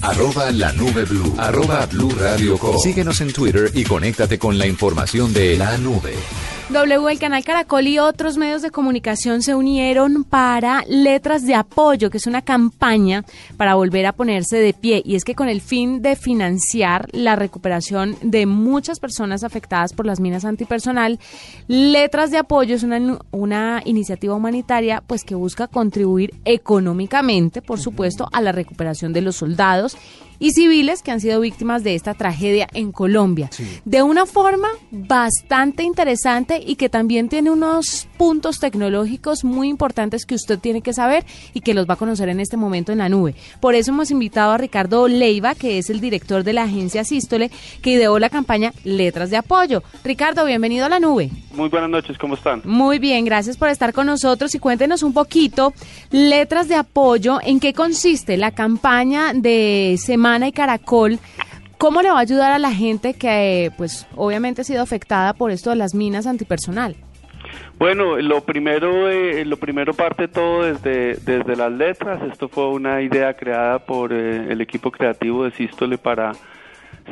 Arroba 0.00 0.50
la 0.52 0.72
nube 0.72 1.04
blue. 1.04 1.34
Arroba 1.36 1.86
blue 1.86 2.10
radio 2.18 2.56
com. 2.56 2.78
Síguenos 2.78 3.20
en 3.20 3.32
Twitter 3.32 3.70
y 3.74 3.84
conéctate 3.84 4.38
con 4.38 4.56
la 4.58 4.66
información 4.66 5.32
de 5.32 5.56
la 5.56 5.76
nube. 5.78 6.14
W, 6.68 7.12
el 7.12 7.20
canal 7.20 7.44
Caracol 7.44 7.86
y 7.86 8.00
otros 8.00 8.38
medios 8.38 8.60
de 8.60 8.72
comunicación 8.72 9.40
se 9.40 9.54
unieron 9.54 10.24
para 10.24 10.82
Letras 10.88 11.46
de 11.46 11.54
Apoyo, 11.54 12.10
que 12.10 12.16
es 12.16 12.26
una 12.26 12.42
campaña 12.42 13.24
para 13.56 13.76
volver 13.76 14.04
a 14.04 14.12
ponerse 14.12 14.56
de 14.56 14.74
pie. 14.74 15.00
Y 15.04 15.14
es 15.14 15.22
que 15.22 15.36
con 15.36 15.48
el 15.48 15.60
fin 15.60 16.02
de 16.02 16.16
financiar 16.16 17.06
la 17.12 17.36
recuperación 17.36 18.16
de 18.20 18.46
muchas 18.46 18.98
personas 18.98 19.44
afectadas 19.44 19.92
por 19.92 20.06
las 20.06 20.18
minas 20.18 20.44
antipersonal, 20.44 21.20
Letras 21.68 22.32
de 22.32 22.38
Apoyo 22.38 22.74
es 22.74 22.82
una, 22.82 23.16
una 23.30 23.80
iniciativa 23.84 24.34
humanitaria 24.34 25.04
pues 25.06 25.22
que 25.22 25.36
busca 25.36 25.68
contribuir 25.68 26.34
económicamente, 26.44 27.62
por 27.62 27.78
supuesto, 27.78 28.28
a 28.32 28.40
la 28.40 28.50
recuperación 28.50 29.12
de 29.12 29.20
los 29.20 29.36
soldados 29.36 29.96
y 30.38 30.52
civiles 30.52 31.02
que 31.02 31.10
han 31.10 31.20
sido 31.20 31.40
víctimas 31.40 31.82
de 31.84 31.94
esta 31.94 32.14
tragedia 32.14 32.68
en 32.74 32.92
Colombia. 32.92 33.50
De 33.84 34.02
una 34.02 34.26
forma 34.26 34.68
bastante 34.90 35.82
interesante 35.82 36.62
y 36.64 36.76
que 36.76 36.88
también 36.88 37.28
tiene 37.28 37.50
unos 37.50 38.08
puntos 38.16 38.58
tecnológicos 38.58 39.44
muy 39.44 39.68
importantes 39.68 40.26
que 40.26 40.34
usted 40.34 40.58
tiene 40.58 40.82
que 40.82 40.92
saber 40.92 41.24
y 41.54 41.60
que 41.60 41.74
los 41.74 41.88
va 41.88 41.94
a 41.94 41.98
conocer 41.98 42.28
en 42.28 42.40
este 42.40 42.56
momento 42.56 42.92
en 42.92 42.98
la 42.98 43.08
nube. 43.08 43.34
Por 43.60 43.74
eso 43.74 43.90
hemos 43.90 44.10
invitado 44.10 44.52
a 44.52 44.58
Ricardo 44.58 45.08
Leiva, 45.08 45.54
que 45.54 45.78
es 45.78 45.90
el 45.90 46.00
director 46.00 46.44
de 46.44 46.52
la 46.52 46.64
agencia 46.64 47.04
Sístole, 47.04 47.50
que 47.82 47.90
ideó 47.90 48.18
la 48.18 48.30
campaña 48.30 48.72
Letras 48.84 49.30
de 49.30 49.36
Apoyo. 49.36 49.82
Ricardo, 50.04 50.44
bienvenido 50.44 50.86
a 50.86 50.88
la 50.88 51.00
nube. 51.00 51.30
Muy 51.54 51.68
buenas 51.68 51.88
noches, 51.88 52.18
¿cómo 52.18 52.34
están? 52.34 52.60
Muy 52.64 52.98
bien, 52.98 53.24
gracias 53.24 53.56
por 53.56 53.68
estar 53.68 53.92
con 53.92 54.06
nosotros 54.06 54.54
y 54.54 54.58
cuéntenos 54.58 55.02
un 55.02 55.12
poquito, 55.14 55.72
Letras 56.10 56.68
de 56.68 56.74
Apoyo, 56.74 57.38
¿en 57.42 57.60
qué 57.60 57.72
consiste 57.72 58.36
la 58.36 58.50
campaña 58.50 59.32
de 59.32 59.96
Semana 59.98 60.25
y 60.34 60.52
Caracol? 60.52 61.18
¿Cómo 61.78 62.02
le 62.02 62.10
va 62.10 62.18
a 62.18 62.22
ayudar 62.22 62.52
a 62.52 62.58
la 62.58 62.72
gente 62.72 63.14
que, 63.14 63.70
pues, 63.76 64.06
obviamente 64.16 64.62
ha 64.62 64.64
sido 64.64 64.82
afectada 64.82 65.34
por 65.34 65.50
esto 65.50 65.70
de 65.70 65.76
las 65.76 65.94
minas 65.94 66.26
antipersonal? 66.26 66.96
Bueno, 67.78 68.16
lo 68.16 68.40
primero, 68.40 69.08
eh, 69.08 69.44
lo 69.44 69.56
primero 69.56 69.94
parte 69.94 70.26
todo 70.26 70.64
desde, 70.64 71.14
desde 71.16 71.54
las 71.54 71.70
letras. 71.70 72.20
Esto 72.30 72.48
fue 72.48 72.68
una 72.70 73.02
idea 73.02 73.34
creada 73.34 73.78
por 73.78 74.12
eh, 74.12 74.50
el 74.50 74.60
equipo 74.60 74.90
creativo 74.90 75.44
de 75.44 75.52
Sístole 75.52 75.96
para 75.96 76.32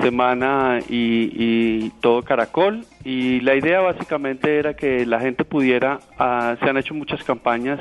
Semana 0.01 0.81
y, 0.89 1.31
y, 1.35 1.91
todo 2.01 2.23
Caracol. 2.23 2.85
Y 3.05 3.41
la 3.41 3.55
idea 3.55 3.81
básicamente 3.81 4.59
era 4.59 4.75
que 4.75 5.07
la 5.07 5.21
gente 5.21 5.45
pudiera, 5.45 6.01
ah, 6.19 6.57
se 6.59 6.69
han 6.69 6.79
hecho 6.79 6.95
muchas 6.95 7.23
campañas 7.23 7.79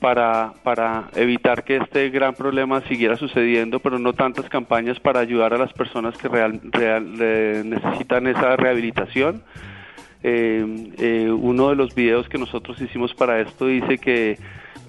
para, 0.00 0.52
para 0.62 1.08
evitar 1.14 1.64
que 1.64 1.76
este 1.76 2.10
gran 2.10 2.34
problema 2.34 2.80
siguiera 2.82 3.16
sucediendo, 3.16 3.80
pero 3.80 3.98
no 3.98 4.12
tantas 4.12 4.48
campañas 4.48 5.00
para 5.00 5.20
ayudar 5.20 5.54
a 5.54 5.58
las 5.58 5.72
personas 5.72 6.16
que 6.16 6.28
real, 6.28 6.60
real, 6.64 7.14
eh, 7.20 7.62
necesitan 7.64 8.26
esa 8.26 8.56
rehabilitación. 8.56 9.42
Eh, 10.22 10.92
eh, 10.98 11.30
uno 11.30 11.70
de 11.70 11.76
los 11.76 11.94
videos 11.94 12.28
que 12.28 12.38
nosotros 12.38 12.80
hicimos 12.80 13.14
para 13.14 13.40
esto 13.40 13.66
dice 13.66 13.98
que 13.98 14.36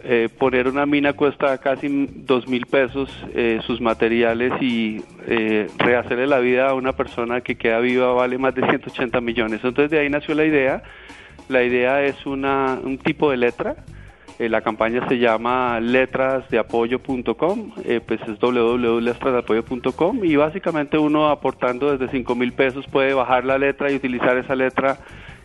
eh, 0.02 0.30
poner 0.38 0.70
una 0.70 0.86
mina 0.86 1.12
cuesta 1.12 1.58
casi 1.58 2.08
dos 2.10 2.48
mil 2.48 2.66
pesos 2.68 3.10
eh, 3.34 3.60
sus 3.68 3.82
materiales 3.82 4.54
y 4.62 5.04
eh, 5.28 5.68
rehacerle 5.78 6.26
la 6.26 6.40
vida 6.40 6.70
a 6.70 6.74
una 6.74 6.94
persona 6.94 7.42
que 7.42 7.56
queda 7.56 7.80
viva 7.80 8.14
vale 8.14 8.38
más 8.38 8.56
de 8.56 8.62
180 8.66 9.20
millones. 9.20 9.60
Entonces 9.62 9.92
de 9.92 10.00
ahí 10.00 10.10
nació 10.10 10.36
la 10.36 10.46
idea. 10.46 10.84
La 11.50 11.64
idea 11.64 12.02
es 12.04 12.26
una, 12.26 12.80
un 12.82 12.98
tipo 12.98 13.30
de 13.30 13.38
letra 13.38 13.76
eh, 14.40 14.48
la 14.48 14.62
campaña 14.62 15.06
se 15.10 15.20
llama 15.20 15.82
letrasdeapoyo.com, 15.82 17.74
eh, 17.84 18.00
pues 18.00 18.22
es 18.22 18.40
www.letrasdeapoyo.com 18.40 20.24
y 20.24 20.38
básicamente 20.38 20.98
uno 20.98 21.28
aportando 21.28 21.92
desde 21.92 22.10
5 22.10 22.36
mil 22.36 22.54
pesos 22.54 22.88
puede 22.88 23.14
bajar 23.14 23.44
la 23.44 23.58
letra 23.58 23.92
y 23.92 23.96
utilizar 23.96 24.38
esa 24.38 24.56
letra 24.56 24.98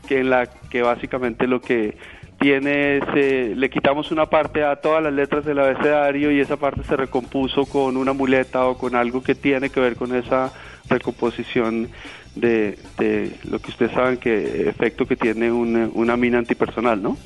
que 0.06 0.20
en 0.20 0.30
la 0.30 0.46
que 0.46 0.82
básicamente 0.82 1.48
lo 1.48 1.60
que 1.60 1.96
tiene 2.38 2.98
es, 2.98 3.56
le 3.56 3.68
quitamos 3.68 4.12
una 4.12 4.26
parte 4.26 4.62
a 4.62 4.76
todas 4.76 5.02
las 5.02 5.12
letras 5.12 5.44
del 5.44 5.58
abecedario 5.58 6.30
y 6.30 6.38
esa 6.38 6.56
parte 6.56 6.84
se 6.84 6.96
recompuso 6.96 7.66
con 7.66 7.96
una 7.96 8.12
muleta 8.12 8.64
o 8.66 8.78
con 8.78 8.94
algo 8.94 9.24
que 9.24 9.34
tiene 9.34 9.70
que 9.70 9.80
ver 9.80 9.96
con 9.96 10.14
esa 10.14 10.52
recomposición 10.88 11.88
de, 12.36 12.78
de 12.98 13.32
lo 13.50 13.58
que 13.58 13.70
ustedes 13.70 13.90
saben 13.90 14.18
que 14.18 14.68
efecto 14.68 15.04
que 15.04 15.16
tiene 15.16 15.50
una, 15.50 15.88
una 15.94 16.16
mina 16.16 16.38
antipersonal, 16.38 17.02
¿no? 17.02 17.16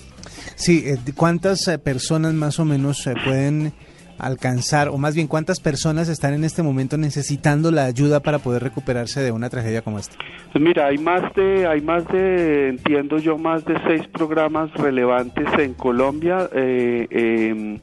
Sí, 0.54 0.84
eh, 0.86 0.98
¿cuántas 1.14 1.66
eh, 1.68 1.78
personas 1.78 2.34
más 2.34 2.58
o 2.58 2.64
menos 2.64 2.98
se 2.98 3.14
pueden 3.14 3.72
alcanzar, 4.18 4.88
o 4.88 4.98
más 4.98 5.14
bien 5.14 5.28
cuántas 5.28 5.60
personas 5.60 6.08
están 6.08 6.34
en 6.34 6.44
este 6.44 6.62
momento 6.62 6.98
necesitando 6.98 7.70
la 7.70 7.84
ayuda 7.84 8.20
para 8.20 8.38
poder 8.38 8.62
recuperarse 8.62 9.20
de 9.20 9.30
una 9.30 9.48
tragedia 9.48 9.82
como 9.82 9.98
esta? 9.98 10.16
Pues 10.52 10.62
mira, 10.62 10.86
hay 10.86 10.98
más 10.98 11.32
de, 11.34 11.66
hay 11.66 11.80
más 11.80 12.06
de, 12.08 12.68
entiendo 12.70 13.18
yo, 13.18 13.38
más 13.38 13.64
de 13.64 13.74
seis 13.86 14.06
programas 14.08 14.72
relevantes 14.74 15.46
en 15.58 15.74
Colombia. 15.74 16.48
Eh, 16.52 17.06
eh, 17.10 17.80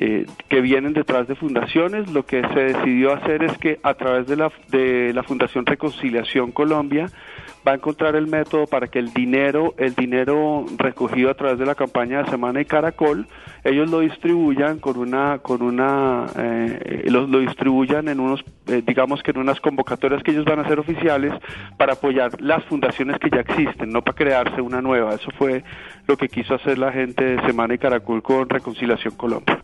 eh, 0.00 0.26
que 0.48 0.60
vienen 0.60 0.92
detrás 0.92 1.26
de 1.26 1.34
fundaciones. 1.34 2.08
Lo 2.12 2.24
que 2.24 2.40
se 2.54 2.60
decidió 2.60 3.12
hacer 3.12 3.42
es 3.42 3.58
que 3.58 3.80
a 3.82 3.94
través 3.94 4.28
de 4.28 4.36
la, 4.36 4.52
de 4.68 5.12
la 5.12 5.24
Fundación 5.24 5.66
Reconciliación 5.66 6.52
Colombia 6.52 7.10
va 7.66 7.72
a 7.72 7.74
encontrar 7.74 8.14
el 8.14 8.28
método 8.28 8.66
para 8.68 8.86
que 8.86 9.00
el 9.00 9.12
dinero, 9.12 9.74
el 9.76 9.96
dinero 9.96 10.64
recogido 10.76 11.30
a 11.30 11.34
través 11.34 11.58
de 11.58 11.66
la 11.66 11.74
campaña 11.74 12.22
de 12.22 12.30
Semana 12.30 12.60
y 12.60 12.64
Caracol, 12.64 13.26
ellos 13.64 13.90
lo 13.90 13.98
distribuyan 13.98 14.78
con 14.78 14.98
una, 14.98 15.38
con 15.38 15.62
una, 15.62 16.26
eh, 16.36 17.04
lo, 17.06 17.26
lo, 17.26 17.40
distribuyan 17.40 18.06
en 18.06 18.20
unos, 18.20 18.44
eh, 18.68 18.82
digamos 18.86 19.22
que 19.24 19.32
en 19.32 19.38
unas 19.38 19.60
convocatorias 19.60 20.22
que 20.22 20.30
ellos 20.30 20.44
van 20.44 20.60
a 20.60 20.62
hacer 20.62 20.78
oficiales 20.78 21.32
para 21.76 21.94
apoyar 21.94 22.40
las 22.40 22.64
fundaciones 22.66 23.18
que 23.18 23.30
ya 23.30 23.40
existen, 23.40 23.90
no 23.90 24.02
para 24.02 24.16
crearse 24.16 24.60
una 24.60 24.80
nueva. 24.80 25.14
Eso 25.14 25.32
fue 25.36 25.64
lo 26.06 26.16
que 26.16 26.28
quiso 26.28 26.54
hacer 26.54 26.78
la 26.78 26.92
gente 26.92 27.24
de 27.24 27.46
Semana 27.46 27.74
y 27.74 27.78
Caracol 27.78 28.22
con 28.22 28.48
Reconciliación 28.48 29.16
Colombia. 29.16 29.60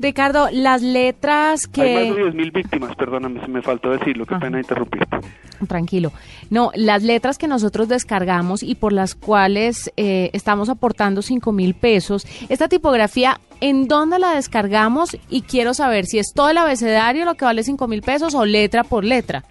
Ricardo, 0.00 0.48
las 0.50 0.80
letras 0.80 1.66
que... 1.66 1.82
Hay 1.82 2.08
más 2.08 2.16
de 2.16 2.24
10.000 2.32 2.52
víctimas, 2.52 2.96
perdóname, 2.96 3.40
se 3.42 3.48
me 3.48 3.60
faltó 3.60 3.90
decirlo, 3.90 4.24
qué 4.24 4.34
Ajá. 4.34 4.44
pena 4.44 4.58
interrumpirte. 4.58 5.18
Tranquilo. 5.68 6.10
No, 6.48 6.70
las 6.74 7.02
letras 7.02 7.36
que 7.36 7.46
nosotros 7.46 7.86
descargamos 7.86 8.62
y 8.62 8.76
por 8.76 8.94
las 8.94 9.14
cuales 9.14 9.92
eh, 9.98 10.30
estamos 10.32 10.70
aportando 10.70 11.20
5 11.20 11.52
mil 11.52 11.74
pesos, 11.74 12.26
esta 12.48 12.66
tipografía, 12.68 13.40
¿en 13.60 13.88
dónde 13.88 14.18
la 14.18 14.34
descargamos? 14.34 15.18
Y 15.28 15.42
quiero 15.42 15.74
saber 15.74 16.06
si 16.06 16.18
es 16.18 16.32
todo 16.34 16.48
el 16.48 16.56
abecedario 16.56 17.26
lo 17.26 17.34
que 17.34 17.44
vale 17.44 17.62
5 17.62 17.86
mil 17.86 18.00
pesos 18.00 18.34
o 18.34 18.46
letra 18.46 18.84
por 18.84 19.04
letra. 19.04 19.44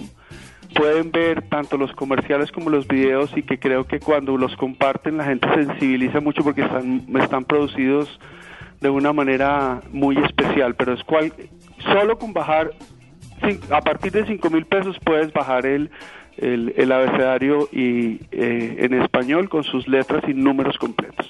pueden 0.74 1.10
ver 1.10 1.48
tanto 1.48 1.78
los 1.78 1.90
comerciales 1.92 2.52
como 2.52 2.68
los 2.68 2.86
videos 2.86 3.34
y 3.34 3.42
que 3.42 3.58
creo 3.58 3.86
que 3.86 4.00
cuando 4.00 4.36
los 4.36 4.54
comparten 4.56 5.16
la 5.16 5.24
gente 5.24 5.48
se 5.54 5.64
sensibiliza 5.64 6.20
mucho 6.20 6.44
porque 6.44 6.60
están, 6.60 7.06
están 7.20 7.46
producidos 7.46 8.20
de 8.80 8.90
una 8.90 9.12
manera 9.12 9.80
muy 9.90 10.16
especial, 10.18 10.74
pero 10.74 10.94
es 10.94 11.02
cual, 11.04 11.32
solo 11.92 12.18
con 12.18 12.32
bajar, 12.32 12.70
a 13.70 13.80
partir 13.80 14.12
de 14.12 14.26
5 14.26 14.50
mil 14.50 14.66
pesos 14.66 14.96
puedes 15.04 15.32
bajar 15.32 15.66
el, 15.66 15.90
el, 16.36 16.74
el 16.76 16.92
abecedario 16.92 17.68
y, 17.72 18.20
eh, 18.30 18.76
en 18.78 18.94
español 19.02 19.48
con 19.48 19.64
sus 19.64 19.86
letras 19.88 20.22
y 20.28 20.34
números 20.34 20.76
completos. 20.78 21.26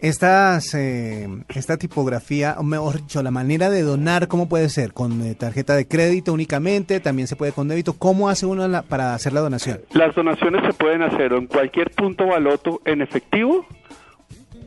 Estas, 0.00 0.74
eh, 0.74 1.26
esta 1.48 1.76
tipografía, 1.76 2.54
o 2.58 2.62
mejor 2.62 2.98
dicho, 2.98 3.20
la 3.20 3.32
manera 3.32 3.68
de 3.68 3.82
donar, 3.82 4.28
¿cómo 4.28 4.48
puede 4.48 4.68
ser? 4.68 4.92
¿Con 4.92 5.20
eh, 5.22 5.34
tarjeta 5.34 5.74
de 5.74 5.88
crédito 5.88 6.32
únicamente? 6.32 7.00
¿También 7.00 7.26
se 7.26 7.34
puede 7.34 7.50
con 7.50 7.66
débito? 7.66 7.94
¿Cómo 7.94 8.28
hace 8.28 8.46
uno 8.46 8.68
la, 8.68 8.82
para 8.82 9.14
hacer 9.14 9.32
la 9.32 9.40
donación? 9.40 9.80
Las 9.90 10.14
donaciones 10.14 10.62
se 10.64 10.72
pueden 10.74 11.02
hacer 11.02 11.32
en 11.32 11.48
cualquier 11.48 11.90
punto 11.90 12.28
baloto 12.28 12.80
en 12.84 13.02
efectivo 13.02 13.66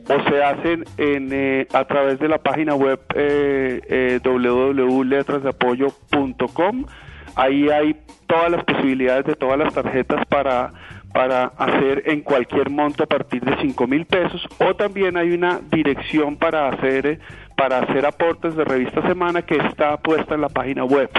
o 0.08 0.20
se 0.28 0.42
hacen 0.42 0.84
en, 0.98 1.28
eh, 1.32 1.68
a 1.72 1.84
través 1.84 2.18
de 2.18 2.26
la 2.28 2.38
página 2.38 2.74
web 2.74 2.98
eh, 3.14 3.80
eh, 3.88 4.18
www.letrasdeapoyo.com. 4.24 6.86
Ahí 7.34 7.70
hay 7.70 7.96
todas 8.26 8.50
las 8.50 8.62
posibilidades 8.64 9.24
de 9.26 9.34
todas 9.34 9.58
las 9.58 9.72
tarjetas 9.72 10.26
para 10.26 10.72
para 11.12 11.44
hacer 11.58 12.04
en 12.06 12.22
cualquier 12.22 12.70
monto 12.70 13.04
a 13.04 13.06
partir 13.06 13.42
de 13.42 13.56
5 13.60 13.86
mil 13.86 14.06
pesos. 14.06 14.46
O 14.58 14.74
también 14.74 15.16
hay 15.16 15.32
una 15.32 15.60
dirección 15.70 16.36
para 16.36 16.68
hacer 16.68 17.06
eh, 17.06 17.18
para 17.56 17.80
hacer 17.80 18.06
aportes 18.06 18.56
de 18.56 18.64
revista 18.64 19.06
semana 19.06 19.42
que 19.42 19.56
está 19.56 19.96
puesta 19.98 20.34
en 20.34 20.40
la 20.40 20.48
página 20.48 20.84
web. 20.84 21.10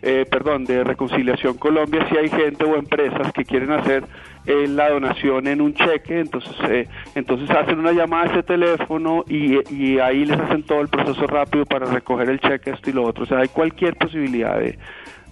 Eh, 0.00 0.26
perdón, 0.30 0.64
de 0.64 0.84
Reconciliación 0.84 1.58
Colombia, 1.58 2.06
si 2.08 2.16
hay 2.16 2.28
gente 2.28 2.64
o 2.64 2.76
empresas 2.76 3.32
que 3.32 3.44
quieren 3.44 3.72
hacer 3.72 4.04
eh, 4.48 4.66
la 4.66 4.90
donación 4.90 5.46
en 5.46 5.60
un 5.60 5.74
cheque, 5.74 6.20
entonces 6.20 6.52
eh, 6.68 6.88
entonces 7.14 7.48
hacen 7.50 7.78
una 7.78 7.92
llamada 7.92 8.24
a 8.24 8.32
ese 8.32 8.42
teléfono 8.42 9.24
y, 9.28 9.58
y 9.72 9.98
ahí 9.98 10.24
les 10.24 10.38
hacen 10.38 10.62
todo 10.64 10.80
el 10.80 10.88
proceso 10.88 11.26
rápido 11.26 11.64
para 11.66 11.86
recoger 11.86 12.30
el 12.30 12.40
cheque, 12.40 12.70
esto 12.70 12.90
y 12.90 12.94
lo 12.94 13.04
otro. 13.04 13.24
O 13.24 13.26
sea, 13.26 13.38
hay 13.38 13.48
cualquier 13.48 13.94
posibilidad 13.96 14.58
de, 14.58 14.78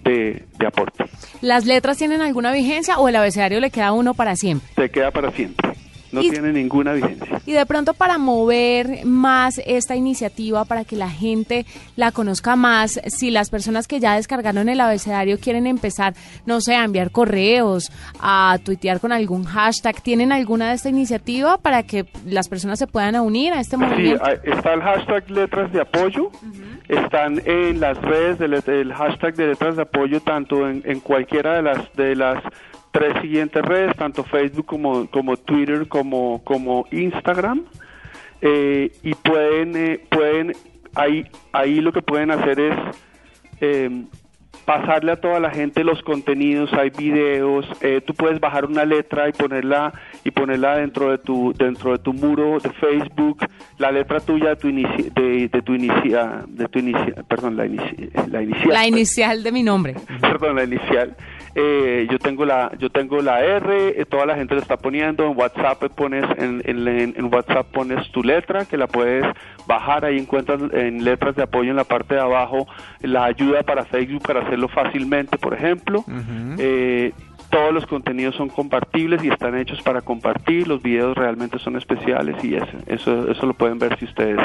de, 0.05 0.45
de 0.59 0.67
aporte. 0.67 1.05
¿Las 1.41 1.65
letras 1.65 1.97
tienen 1.99 2.21
alguna 2.21 2.53
vigencia 2.53 2.99
o 2.99 3.09
el 3.09 3.17
abecedario 3.17 3.59
le 3.61 3.71
queda 3.71 3.93
uno 3.93 4.15
para 4.15 4.37
siempre? 4.37 4.69
Se 4.75 4.91
queda 4.91 5.11
para 5.11 5.31
siempre. 5.31 5.76
No 6.13 6.21
Y- 6.23 6.31
tiene 6.31 6.53
ninguna 6.53 6.93
vigencia. 6.93 7.41
Y 7.47 7.53
de 7.53 7.67
pronto 7.67 7.93
para 7.95 8.17
mover 8.19 9.05
más 9.05 9.61
esta 9.67 9.97
iniciativa, 9.97 10.65
para 10.65 10.85
que 10.85 10.97
la 10.97 11.11
gente 11.11 11.67
la 11.97 12.13
conozca 12.13 12.57
más, 12.57 13.01
si 13.07 13.31
las 13.31 13.51
personas 13.51 13.87
que 13.89 13.99
ya 14.01 14.15
descargaron 14.15 14.69
el 14.69 14.81
abecedario 14.81 15.39
quieren 15.39 15.67
empezar, 15.67 16.15
no 16.47 16.61
sé, 16.61 16.77
a 16.77 16.85
enviar 16.85 17.11
correos, 17.11 17.91
a 18.21 18.59
tuitear 18.65 19.01
con 19.01 19.13
algún 19.13 19.45
hashtag, 19.45 20.01
¿tienen 20.01 20.33
alguna 20.33 20.69
de 20.69 20.75
esta 20.75 20.89
iniciativa 20.89 21.59
para 21.59 21.83
que 21.83 22.07
las 22.25 22.49
personas 22.49 22.79
se 22.79 22.87
puedan 22.87 23.17
unir 23.17 23.53
a 23.53 23.61
este 23.61 23.77
Sí, 23.77 23.83
movimiento? 23.83 24.25
hay- 24.25 24.39
está 24.45 24.75
el 24.75 24.83
hashtag 24.83 25.31
letras 25.31 25.73
de 25.73 25.81
apoyo, 25.81 26.31
están 26.89 27.41
en 27.45 27.81
las 27.81 28.01
redes 28.01 28.39
del 28.39 28.55
el 28.55 28.93
hashtag 28.93 29.35
de 29.35 29.49
letras 29.49 29.77
de 29.77 29.83
apoyo 29.83 30.21
tanto 30.21 30.69
en, 30.69 30.83
en 30.87 31.01
cualquiera 31.01 31.57
de 31.57 31.63
las 31.63 31.93
de 31.95 32.15
las 32.17 32.43
tres 32.99 33.13
siguientes 33.21 33.63
redes, 33.63 33.95
tanto 33.97 34.25
Facebook 34.25 34.67
como, 34.67 35.07
como 35.11 35.37
Twitter 35.37 35.87
como, 35.89 36.43
como 36.45 36.87
Instagram, 36.91 37.59
Eh, 38.43 38.91
y 39.03 39.15
pueden 39.15 39.77
eh, 39.77 39.99
pueden 40.11 40.53
ahí 40.95 41.25
ahí 41.53 41.81
lo 41.81 41.91
que 41.93 42.03
pueden 42.03 42.31
hacer 42.31 42.61
es 42.61 42.77
eh, 43.61 43.91
pasarle 44.67 45.13
a 45.13 45.17
toda 45.17 45.39
la 45.41 45.51
gente 45.51 45.85
los 45.85 46.03
contenidos, 46.03 46.71
hay 46.75 46.91
videos, 46.91 47.65
eh, 47.81 48.01
tú 48.07 48.13
puedes 48.15 48.39
bajar 48.41 48.65
una 48.67 48.85
letra 48.85 49.29
y 49.29 49.33
ponerla 49.33 49.93
y 50.25 50.31
ponerla 50.33 50.77
dentro 50.77 51.11
de 51.11 51.19
tu 51.19 51.53
dentro 51.57 51.93
de 51.93 51.99
tu 51.99 52.13
muro 52.13 52.59
de 52.61 52.71
Facebook, 52.85 53.39
la 53.79 53.91
letra 53.91 54.21
tuya 54.21 54.51
de 54.51 54.57
tu 54.57 54.69
inici- 54.69 55.11
de, 55.15 55.49
de 55.49 55.63
tu 55.63 55.73
inicia, 55.75 56.45
de 56.47 56.67
tu 56.69 56.79
inicia, 56.81 57.15
perdón, 57.29 57.57
la, 57.57 57.65
inici- 57.67 58.11
la 58.31 58.43
inicial. 58.43 58.69
La 58.73 58.87
inicial 58.87 59.43
de 59.43 59.53
mi 59.53 59.63
nombre. 59.63 59.95
Perdón, 60.21 60.57
la 60.57 60.65
inicial. 60.65 61.17
Eh, 61.59 62.07
yo 62.11 62.19
tengo 62.19 62.45
la 62.45 62.71
yo 62.79 62.91
tengo 62.91 63.23
la 63.23 63.41
R, 63.43 63.99
eh, 63.99 64.05
toda 64.05 64.27
la 64.27 64.37
gente 64.37 64.55
lo 64.55 64.61
está 64.61 64.77
poniendo 64.77 65.25
en 65.25 65.39
WhatsApp 65.39 65.83
pones 65.95 66.27
en, 66.37 66.61
en, 66.67 66.87
en 67.17 67.35
WhatsApp 67.35 67.67
pones 67.73 68.11
tu 68.13 68.23
letra 68.23 68.67
que 68.67 68.77
la 68.77 68.87
puedes 68.87 69.25
bajar 69.67 70.05
ahí 70.05 70.19
encuentras 70.19 70.61
en 70.75 71.03
letras 71.03 71.35
de 71.35 71.45
apoyo 71.45 71.71
en 71.71 71.77
la 71.77 71.85
parte 71.85 72.15
de 72.15 72.21
abajo 72.21 72.67
la 73.01 73.25
ayuda 73.25 73.63
para 73.63 73.87
Facebook 73.87 74.23
para 74.23 74.41
hacerlo 74.41 74.69
fácilmente, 74.69 75.39
por 75.39 75.55
ejemplo. 75.55 76.05
Eh, 76.59 77.15
todos 77.49 77.73
los 77.73 77.87
contenidos 77.87 78.35
son 78.35 78.51
compartibles 78.51 79.25
y 79.25 79.29
están 79.29 79.57
hechos 79.57 79.81
para 79.81 80.03
compartir. 80.03 80.69
Los 80.69 80.83
videos 80.83 81.17
realmente 81.17 81.59
son 81.61 81.77
especiales 81.77 82.37
y 82.45 82.57
eso 82.57 82.67
eso, 82.87 83.31
eso 83.31 83.47
lo 83.47 83.55
pueden 83.55 83.79
ver 83.79 83.99
si 83.99 84.05
ustedes 84.05 84.39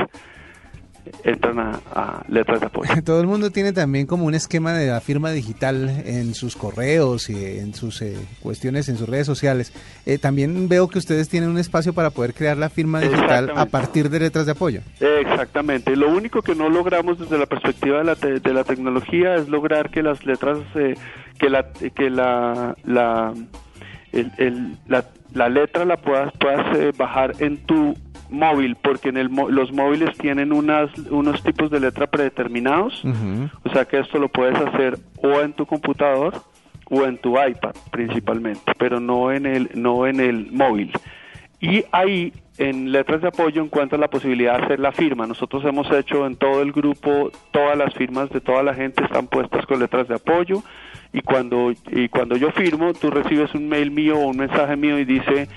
entran 1.24 1.60
a, 1.60 1.79
a 1.93 2.24
letras 2.27 2.60
de 2.62 2.65
apoyo. 2.67 2.91
Todo 3.05 3.22
el 3.22 3.27
mundo 3.27 3.50
tiene 3.51 3.74
también 3.74 4.05
como 4.08 4.25
un 4.25 4.34
esquema 4.34 4.74
de 4.74 4.88
la 4.89 5.01
firma 5.01 5.31
digital 5.31 5.89
en 6.05 6.34
sus 6.34 6.55
correos 6.55 7.29
y 7.29 7.58
en 7.60 7.74
sus 7.74 8.01
eh, 8.01 8.15
cuestiones, 8.41 8.89
en 8.89 8.98
sus 8.98 9.08
redes 9.10 9.25
sociales. 9.25 9.74
Eh, 10.05 10.17
también 10.17 10.67
veo 10.70 10.88
que 10.88 10.98
ustedes 11.00 11.29
tienen 11.29 11.50
un 11.50 11.58
espacio 11.58 11.93
para 11.93 12.10
poder 12.10 12.34
crear 12.34 12.58
la 12.58 12.70
firma 12.70 13.00
digital 13.01 13.51
a 13.55 13.65
partir 13.65 14.10
de 14.10 14.20
letras 14.20 14.46
de 14.46 14.51
apoyo. 14.53 14.81
Exactamente. 15.00 15.96
Lo 15.96 16.10
único 16.10 16.41
que 16.41 16.55
no 16.55 16.70
logramos 16.70 17.20
desde 17.20 17.38
la 17.38 17.46
perspectiva 17.46 17.98
de 18.00 18.03
la, 18.03 18.15
te- 18.15 18.39
de 18.39 18.53
la 18.53 18.63
tecnología 18.63 19.36
es 19.36 19.48
lograr 19.50 19.89
que 19.89 20.03
las 20.03 20.25
letras, 20.25 20.60
eh, 20.75 20.96
que 21.39 21.50
la, 21.50 21.72
que 21.74 22.10
la, 22.10 22.75
la, 22.84 23.34
el- 24.12 24.31
el- 24.38 24.77
la, 24.88 25.05
la 25.34 25.50
letra 25.50 25.86
la 25.86 25.98
puedas, 25.98 26.31
puedas 26.39 26.77
eh, 26.77 26.91
bajar 26.98 27.34
en 27.39 27.58
tu 27.65 27.96
móvil, 28.31 28.75
porque 28.75 29.09
en 29.09 29.17
el, 29.17 29.29
los 29.50 29.71
móviles 29.71 30.17
tienen 30.17 30.51
unas, 30.53 30.89
unos 31.09 31.43
tipos 31.43 31.69
de 31.69 31.79
letra 31.79 32.07
predeterminados. 32.07 33.03
O 33.63 33.69
sea 33.71 33.86
que 33.86 33.99
esto 33.99 34.17
lo 34.17 34.29
puedes 34.29 34.56
hacer 34.56 34.97
o 35.17 35.41
en 35.41 35.53
tu 35.53 35.65
computador 35.65 36.34
o 36.89 37.06
en 37.06 37.17
tu 37.17 37.39
iPad 37.41 37.75
principalmente, 37.91 38.73
pero 38.77 38.99
no 38.99 39.32
en 39.32 39.45
el 39.45 39.69
no 39.75 40.08
en 40.08 40.19
el 40.19 40.51
móvil. 40.51 40.91
Y 41.60 41.86
ahí 41.91 42.34
en 42.58 42.91
letras 42.91 43.21
de 43.21 43.29
apoyo 43.29 43.62
encuentras 43.63 43.99
la 43.99 44.10
posibilidad 44.10 44.58
de 44.58 44.65
hacer 44.65 44.79
la 44.79 44.91
firma. 44.91 45.27
Nosotros 45.27 45.63
hemos 45.65 45.89
hecho 45.91 46.25
en 46.25 46.36
todo 46.36 46.62
el 46.62 46.71
grupo 46.71 47.32
todas 47.51 47.77
las 47.77 47.93
firmas 47.93 48.29
de 48.29 48.41
toda 48.41 48.63
la 48.63 48.73
gente 48.73 49.03
están 49.03 49.27
puestas 49.27 49.65
con 49.65 49.79
letras 49.79 50.08
de 50.08 50.15
apoyo 50.15 50.63
y 51.13 51.21
cuando 51.21 51.71
y 51.91 52.08
cuando 52.10 52.36
yo 52.38 52.52
firmo 52.52 52.93
tú 52.93 53.10
recibes 53.12 53.54
un 53.54 53.67
mail 53.67 53.91
mío 53.91 54.17
o 54.17 54.28
un 54.28 54.38
mensaje 54.38 54.76
mío 54.76 54.97
y 55.00 55.06
dice 55.06 55.47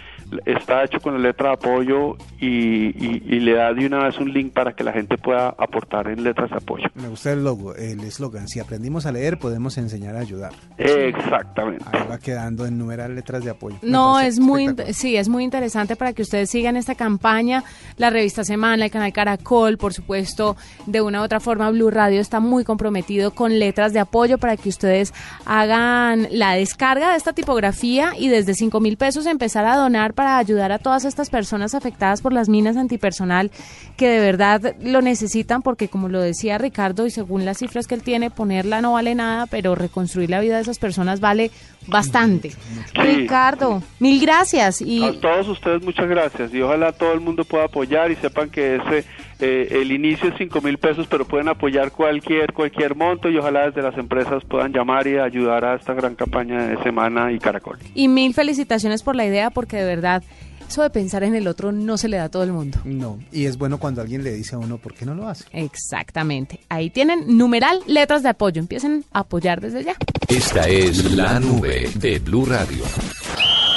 está 0.46 0.82
hecho 0.82 0.98
con 1.00 1.12
la 1.14 1.20
letra 1.20 1.48
de 1.50 1.54
apoyo 1.54 2.16
y, 2.40 2.46
y- 2.48 3.22
y 3.26 3.40
le 3.40 3.52
da 3.52 3.72
de 3.72 3.86
una 3.86 4.04
vez 4.04 4.18
un 4.18 4.32
link 4.32 4.52
para 4.52 4.72
que 4.72 4.82
la 4.82 4.92
gente 4.92 5.16
pueda 5.18 5.48
aportar 5.50 6.08
en 6.08 6.24
letras 6.24 6.50
de 6.50 6.56
apoyo. 6.56 6.86
Me 6.94 7.08
gusta 7.08 7.30
el 7.32 7.44
logo, 7.44 7.74
el 7.76 8.00
eslogan. 8.00 8.48
Si 8.48 8.58
aprendimos 8.58 9.06
a 9.06 9.12
leer, 9.12 9.38
podemos 9.38 9.76
enseñar 9.78 10.16
a 10.16 10.20
ayudar. 10.20 10.52
Exactamente. 10.78 11.84
Ahí 11.92 12.00
va 12.10 12.18
quedando 12.18 12.66
en 12.66 12.78
numerar 12.78 13.10
letras 13.10 13.44
de 13.44 13.50
apoyo. 13.50 13.76
Me 13.82 13.90
No, 13.90 14.18
es 14.18 14.40
muy, 14.40 14.74
sí, 14.92 15.16
es 15.16 15.28
muy 15.28 15.44
interesante 15.44 15.94
para 15.94 16.12
que 16.14 16.22
ustedes 16.22 16.50
sigan 16.50 16.76
esta 16.76 16.94
campaña. 16.94 17.62
La 17.96 18.10
revista 18.10 18.44
Semana, 18.44 18.86
el 18.86 18.90
canal 18.90 19.12
Caracol, 19.12 19.76
por 19.76 19.92
supuesto, 19.92 20.56
de 20.86 21.00
una 21.02 21.20
u 21.20 21.24
otra 21.24 21.38
forma, 21.38 21.70
Blue 21.70 21.90
Radio 21.90 22.20
está 22.20 22.40
muy 22.40 22.64
comprometido 22.64 23.32
con 23.32 23.58
letras 23.58 23.92
de 23.92 24.00
apoyo 24.00 24.38
para 24.38 24.56
que 24.56 24.68
ustedes 24.68 25.12
hagan 25.46 26.28
la 26.30 26.52
descarga 26.52 27.10
de 27.10 27.16
esta 27.16 27.32
tipografía 27.32 28.12
y 28.18 28.28
desde 28.28 28.54
5 28.54 28.80
mil 28.80 28.96
pesos 28.96 29.26
empezar 29.26 29.64
a 29.66 29.76
donar 29.76 30.14
para 30.14 30.38
ayudar 30.38 30.72
a 30.72 30.78
todas 30.78 31.04
estas 31.04 31.30
personas 31.30 31.74
afectadas 31.74 32.22
por 32.22 32.32
las 32.32 32.48
minas 32.48 32.76
antipersonal 32.76 33.50
que 33.96 34.08
de 34.08 34.20
verdad 34.20 34.74
lo 34.80 35.02
necesitan 35.02 35.62
porque 35.62 35.88
como 35.88 36.08
lo 36.08 36.20
decía 36.20 36.58
Ricardo 36.58 37.06
y 37.06 37.10
según 37.10 37.44
las 37.44 37.58
cifras 37.58 37.86
que 37.86 37.94
él 37.94 38.02
tiene, 38.02 38.30
ponerla 38.30 38.80
no 38.80 38.94
vale 38.94 39.14
nada, 39.14 39.46
pero 39.46 39.74
reconstruir 39.74 40.30
la 40.30 40.40
vida 40.40 40.56
de 40.56 40.62
esas 40.62 40.78
personas 40.78 41.20
vale 41.20 41.50
bastante. 41.86 42.52
Ricardo, 42.94 43.82
mil 43.98 44.20
gracias 44.20 44.80
y 44.80 45.04
A 45.04 45.20
todos 45.20 45.48
ustedes 45.48 45.82
muchas 45.82 46.08
gracias 46.08 46.52
y 46.54 46.62
ojalá 46.62 46.92
todo 46.92 47.12
el 47.12 47.20
mundo 47.20 47.44
pueda 47.44 47.64
apoyar 47.64 48.10
y 48.10 48.16
sepan 48.16 48.50
que 48.50 48.76
ese 48.76 49.04
eh, 49.40 49.68
el 49.80 49.92
inicio 49.92 50.28
es 50.28 50.34
cinco 50.38 50.60
mil 50.60 50.78
pesos, 50.78 51.06
pero 51.08 51.24
pueden 51.24 51.48
apoyar 51.48 51.90
cualquier 51.90 52.52
cualquier 52.52 52.94
monto 52.94 53.28
y 53.28 53.36
ojalá 53.36 53.66
desde 53.66 53.82
las 53.82 53.96
empresas 53.98 54.42
puedan 54.48 54.72
llamar 54.72 55.06
y 55.06 55.18
ayudar 55.18 55.64
a 55.64 55.74
esta 55.74 55.94
gran 55.94 56.14
campaña 56.14 56.66
de 56.66 56.82
Semana 56.82 57.32
y 57.32 57.38
Caracol. 57.38 57.78
Y 57.94 58.08
mil 58.08 58.34
felicitaciones 58.34 59.02
por 59.02 59.16
la 59.16 59.26
idea, 59.26 59.50
porque 59.50 59.76
de 59.76 59.84
verdad, 59.84 60.22
eso 60.68 60.82
de 60.82 60.90
pensar 60.90 61.24
en 61.24 61.34
el 61.34 61.46
otro 61.46 61.72
no 61.72 61.98
se 61.98 62.08
le 62.08 62.16
da 62.16 62.24
a 62.24 62.28
todo 62.28 62.44
el 62.44 62.52
mundo. 62.52 62.78
No, 62.84 63.18
y 63.32 63.46
es 63.46 63.58
bueno 63.58 63.78
cuando 63.78 64.00
alguien 64.00 64.24
le 64.24 64.32
dice 64.32 64.54
a 64.54 64.58
uno 64.58 64.78
por 64.78 64.94
qué 64.94 65.04
no 65.04 65.14
lo 65.14 65.28
hace. 65.28 65.44
Exactamente. 65.52 66.60
Ahí 66.68 66.90
tienen 66.90 67.36
numeral 67.36 67.80
letras 67.86 68.22
de 68.22 68.30
apoyo. 68.30 68.60
Empiecen 68.60 69.04
a 69.12 69.20
apoyar 69.20 69.60
desde 69.60 69.84
ya. 69.84 69.94
Esta 70.28 70.68
es 70.68 71.12
la 71.12 71.38
nube 71.38 71.90
de 71.96 72.18
Blue 72.18 72.46
Radio. 72.46 72.84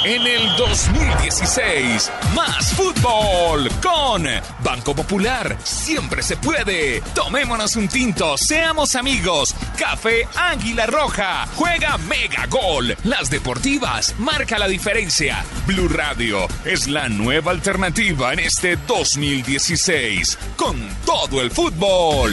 En 0.04 0.26
el 0.26 0.56
2016, 0.56 2.10
más 2.34 2.72
fútbol 2.74 3.68
con 3.82 4.24
Banco 4.62 4.94
Popular. 4.94 5.56
Siempre 5.64 6.22
se 6.22 6.36
puede. 6.36 7.02
Tomémonos 7.14 7.74
un 7.74 7.88
tinto, 7.88 8.38
seamos 8.38 8.94
amigos. 8.94 9.54
Café 9.76 10.26
Águila 10.36 10.86
Roja. 10.86 11.46
Juega 11.56 11.98
Mega 11.98 12.46
Gol. 12.46 12.96
Las 13.04 13.28
deportivas 13.28 14.14
marca 14.18 14.58
la 14.58 14.68
diferencia. 14.68 15.44
Blue 15.66 15.88
Radio 15.88 16.46
es 16.64 16.86
la 16.86 17.08
nueva 17.08 17.50
alternativa 17.50 18.32
en 18.32 18.38
este 18.38 18.76
2016. 18.76 20.38
Con 20.56 20.76
todo 21.04 21.42
el 21.42 21.50
fútbol. 21.50 22.32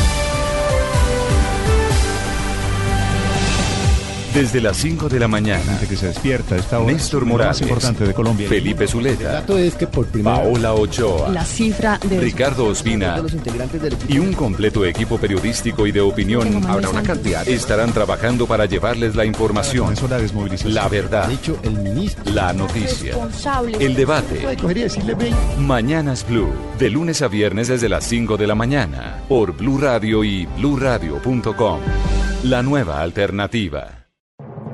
Desde 4.33 4.61
las 4.61 4.77
5 4.77 5.09
de 5.09 5.19
la 5.19 5.27
mañana. 5.27 5.77
que 5.87 5.97
se 5.97 6.07
despierta 6.07 6.55
esta 6.55 6.79
hora. 6.79 6.93
Néstor 6.93 7.23
más 7.25 7.31
Morales. 7.31 7.61
importante 7.61 8.05
de 8.05 8.13
Colombia. 8.13 8.47
Felipe 8.47 8.87
Zuleta. 8.87 9.29
dato 9.31 9.57
es 9.57 9.75
que 9.75 9.87
por 9.87 10.05
primera 10.07 10.37
Paola 10.37 10.73
Ochoa. 10.73 11.29
La 11.29 11.43
cifra 11.43 11.99
de... 12.07 12.19
Ricardo 12.19 12.65
Ospina 12.67 13.21
y 14.07 14.19
un 14.19 14.31
completo 14.33 14.85
equipo 14.85 15.17
periodístico 15.17 15.85
y 15.85 15.91
de 15.91 15.99
opinión 15.99 16.63
Habrá 16.65 16.89
una 16.89 17.03
cantidad. 17.03 17.45
estarán 17.47 17.91
trabajando 17.91 18.47
para 18.47 18.65
llevarles 18.65 19.15
la 19.15 19.25
información, 19.25 19.93
de 19.95 20.21
desmovilización. 20.21 20.73
la 20.75 20.87
verdad, 20.87 21.27
dicho 21.27 21.57
el 21.63 21.73
ministro. 21.79 22.23
la 22.31 22.53
noticia, 22.53 23.13
Responsable. 23.13 23.77
el 23.85 23.95
debate. 23.95 24.45
Mañanas 25.59 26.25
Blue, 26.27 26.53
de 26.79 26.89
lunes 26.89 27.21
a 27.21 27.27
viernes 27.27 27.67
desde 27.67 27.89
las 27.89 28.05
5 28.05 28.37
de 28.37 28.47
la 28.47 28.55
mañana, 28.55 29.17
por 29.27 29.51
Blue 29.57 29.77
Radio 29.77 30.23
y 30.23 30.45
bluradio.com. 30.45 31.79
La 32.43 32.63
nueva 32.63 33.01
alternativa. 33.01 34.00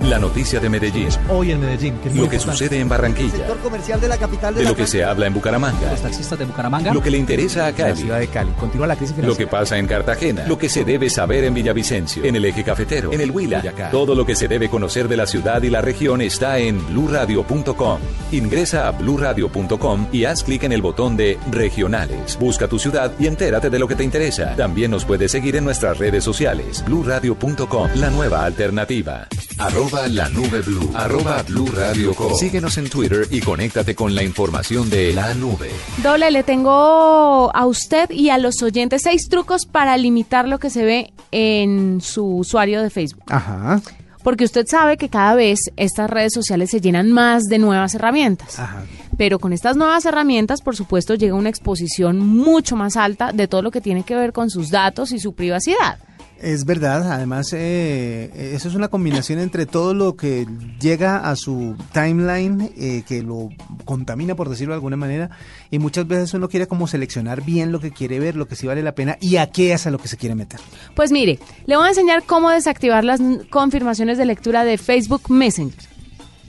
La 0.01 0.19
noticia 0.19 0.59
de 0.59 0.69
Medellín, 0.69 1.09
Hoy 1.29 1.51
en 1.51 1.59
Medellín. 1.59 1.97
Que 1.97 2.09
es 2.09 2.15
lo 2.15 2.29
que 2.29 2.35
importante. 2.37 2.57
sucede 2.63 2.79
en 2.79 2.87
Barranquilla, 2.87 3.45
comercial 3.61 3.99
de 3.99 4.07
la 4.07 4.17
capital 4.17 4.55
de 4.55 4.63
lo 4.63 4.75
que 4.75 4.87
se 4.87 5.03
habla 5.03 5.25
en 5.27 5.33
Bucaramanga, 5.33 5.95
taxistas 5.95 6.39
de 6.39 6.45
Bucaramanga. 6.45 6.93
lo 6.93 7.01
que 7.01 7.11
le 7.11 7.17
interesa 7.17 7.65
a 7.67 7.71
la 7.71 7.75
Cali. 7.75 7.95
ciudad 8.01 8.19
de 8.19 8.27
Cali. 8.27 8.51
Continúa 8.59 8.87
la 8.87 8.95
crisis 8.95 9.17
Lo 9.17 9.35
que 9.35 9.47
pasa 9.47 9.77
en 9.77 9.85
Cartagena, 9.87 10.45
lo 10.47 10.57
que 10.57 10.69
se 10.69 10.85
debe 10.85 11.09
saber 11.09 11.43
en 11.43 11.53
Villavicencio, 11.53 12.23
en 12.23 12.35
el 12.37 12.45
eje 12.45 12.63
cafetero, 12.63 13.11
en 13.11 13.19
el 13.19 13.31
Huila, 13.31 13.57
Boyacá. 13.59 13.89
todo 13.91 14.15
lo 14.15 14.25
que 14.25 14.35
se 14.35 14.47
debe 14.47 14.69
conocer 14.69 15.07
de 15.09 15.17
la 15.17 15.25
ciudad 15.25 15.61
y 15.63 15.69
la 15.69 15.81
región 15.81 16.21
está 16.21 16.57
en 16.59 16.85
bluradio.com. 16.87 17.99
Ingresa 18.31 18.87
a 18.87 18.91
bluradio.com 18.91 20.07
y 20.13 20.23
haz 20.25 20.43
clic 20.43 20.63
en 20.63 20.71
el 20.71 20.81
botón 20.81 21.17
de 21.17 21.37
regionales. 21.51 22.37
Busca 22.39 22.67
tu 22.67 22.79
ciudad 22.79 23.11
y 23.19 23.27
entérate 23.27 23.69
de 23.69 23.79
lo 23.79 23.87
que 23.87 23.95
te 23.95 24.03
interesa. 24.05 24.55
También 24.55 24.91
nos 24.91 25.03
puedes 25.05 25.31
seguir 25.31 25.55
en 25.57 25.65
nuestras 25.65 25.97
redes 25.97 26.23
sociales. 26.23 26.83
bluradio.com, 26.85 27.89
la 27.95 28.09
nueva 28.09 28.45
alternativa. 28.45 29.27
Arroba 29.57 29.86
la 29.91 30.27
nube 30.29 30.61
blue, 30.61 30.91
arroba 30.93 31.41
blue 31.43 31.67
radio 31.73 32.13
com. 32.13 32.33
Síguenos 32.35 32.77
en 32.77 32.89
Twitter 32.89 33.25
y 33.31 33.39
conéctate 33.39 33.95
con 33.95 34.13
la 34.13 34.21
información 34.23 34.89
de 34.89 35.13
la 35.13 35.33
nube. 35.33 35.71
Doble, 36.03 36.29
le 36.29 36.43
tengo 36.43 37.49
a 37.55 37.65
usted 37.65 38.09
y 38.11 38.29
a 38.29 38.37
los 38.37 38.61
oyentes 38.61 39.03
seis 39.03 39.29
trucos 39.29 39.65
para 39.65 39.95
limitar 39.97 40.47
lo 40.47 40.59
que 40.59 40.69
se 40.69 40.83
ve 40.83 41.13
en 41.31 42.01
su 42.01 42.25
usuario 42.25 42.83
de 42.83 42.89
Facebook. 42.89 43.23
Ajá, 43.27 43.81
Porque 44.23 44.43
usted 44.43 44.65
sabe 44.67 44.97
que 44.97 45.07
cada 45.09 45.35
vez 45.35 45.59
estas 45.77 46.09
redes 46.09 46.33
sociales 46.33 46.69
se 46.69 46.81
llenan 46.81 47.11
más 47.11 47.43
de 47.45 47.57
nuevas 47.59 47.95
herramientas. 47.95 48.59
ajá. 48.59 48.83
Pero 49.17 49.39
con 49.39 49.51
estas 49.53 49.77
nuevas 49.77 50.05
herramientas, 50.05 50.61
por 50.61 50.75
supuesto, 50.75 51.15
llega 51.15 51.33
una 51.33 51.49
exposición 51.49 52.19
mucho 52.19 52.75
más 52.75 52.97
alta 52.97 53.31
de 53.31 53.47
todo 53.47 53.61
lo 53.63 53.71
que 53.71 53.81
tiene 53.81 54.03
que 54.03 54.15
ver 54.15 54.31
con 54.33 54.49
sus 54.49 54.69
datos 54.69 55.11
y 55.11 55.19
su 55.19 55.33
privacidad. 55.33 55.97
Es 56.39 56.65
verdad, 56.65 57.11
además 57.11 57.51
eh, 57.53 58.51
eso 58.53 58.67
es 58.67 58.75
una 58.75 58.89
combinación 58.89 59.39
entre 59.39 59.65
todo 59.65 59.95
lo 59.95 60.15
que 60.15 60.45
llega 60.79 61.29
a 61.29 61.35
su 61.35 61.75
timeline, 61.93 62.71
eh, 62.77 63.03
que 63.07 63.23
lo 63.23 63.49
contamina 63.85 64.35
por 64.35 64.47
decirlo 64.47 64.73
de 64.73 64.77
alguna 64.77 64.97
manera, 64.97 65.31
y 65.71 65.79
muchas 65.79 66.07
veces 66.07 66.33
uno 66.35 66.47
quiere 66.47 66.67
como 66.67 66.87
seleccionar 66.87 67.43
bien 67.43 67.71
lo 67.71 67.79
que 67.79 67.91
quiere 67.91 68.19
ver, 68.19 68.35
lo 68.35 68.47
que 68.47 68.55
sí 68.55 68.67
vale 68.67 68.83
la 68.83 68.93
pena 68.93 69.17
y 69.19 69.37
a 69.37 69.47
qué 69.47 69.73
es 69.73 69.87
a 69.87 69.91
lo 69.91 69.97
que 69.97 70.07
se 70.07 70.17
quiere 70.17 70.35
meter. 70.35 70.59
Pues 70.95 71.11
mire, 71.11 71.39
le 71.65 71.75
voy 71.75 71.85
a 71.85 71.89
enseñar 71.89 72.23
cómo 72.23 72.51
desactivar 72.51 73.03
las 73.03 73.19
confirmaciones 73.49 74.19
de 74.19 74.25
lectura 74.25 74.63
de 74.63 74.77
Facebook 74.77 75.31
Messenger. 75.31 75.97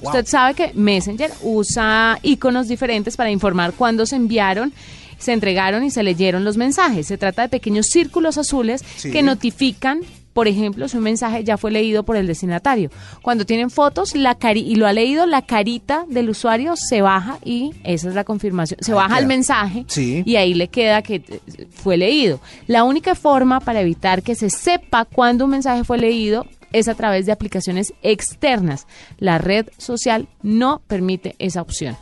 Usted 0.03 0.27
sabe 0.27 0.55
que 0.55 0.73
Messenger 0.75 1.33
usa 1.43 2.19
iconos 2.23 2.69
diferentes 2.69 3.17
para 3.17 3.31
informar 3.31 3.73
cuándo 3.73 4.07
se 4.07 4.17
enviaron, 4.17 4.73
se 5.19 5.33
entregaron 5.33 5.85
y 5.85 5.91
se 5.91 6.03
leyeron 6.03 6.45
los 6.45 6.57
mensajes. 6.57 7.07
Se 7.07 7.19
trata 7.19 7.43
de 7.43 7.49
pequeños 7.49 7.87
círculos 7.87 8.39
azules 8.39 8.85
Sí. 8.97 9.11
que 9.11 9.23
notifican, 9.23 10.01
por 10.33 10.47
ejemplo, 10.47 10.87
si 10.89 10.97
un 10.97 11.03
mensaje 11.03 11.43
ya 11.43 11.57
fue 11.57 11.73
leído 11.73 12.05
por 12.05 12.17
el 12.17 12.27
destinatario. 12.29 12.91
Cuando 13.23 13.45
tienen 13.45 13.71
fotos 13.71 14.15
la 14.15 14.37
cari 14.37 14.61
y 14.61 14.77
lo 14.77 14.87
ha 14.87 14.93
leído, 14.93 15.27
la 15.27 15.43
carita 15.43 16.05
del 16.09 16.31
usuario 16.31 16.77
se 16.77 17.01
baja 17.03 17.39
y 17.45 17.73
esa 17.83 18.09
es 18.09 18.15
la 18.15 18.23
confirmación. 18.23 18.79
Se 18.81 18.93
Ahí 18.93 18.97
baja 18.97 19.19
el 19.19 19.27
mensaje 19.27 19.85
Sí. 19.89 20.23
y 20.25 20.37
ahí 20.37 20.55
le 20.55 20.69
queda 20.69 21.03
que 21.03 21.17
eh, 21.17 21.41
fue 21.71 21.97
leído. 21.97 22.41
La 22.69 22.85
única 22.85 23.17
forma 23.17 23.59
para 23.59 23.81
evitar 23.81 24.23
que 24.23 24.37
se 24.37 24.49
sepa 24.51 25.05
cuándo 25.05 25.47
un 25.47 25.51
mensaje 25.51 25.83
fue 25.83 25.99
leído 25.99 26.47
es 26.73 26.87
a 26.87 26.95
través 26.95 27.27
de 27.27 27.33
aplicaciones 27.33 27.93
externas. 28.03 28.87
La 29.19 29.39
red 29.39 29.67
social 29.79 30.29
no 30.43 30.83
permite 30.87 31.35
esa 31.41 31.63
opción. 31.63 31.97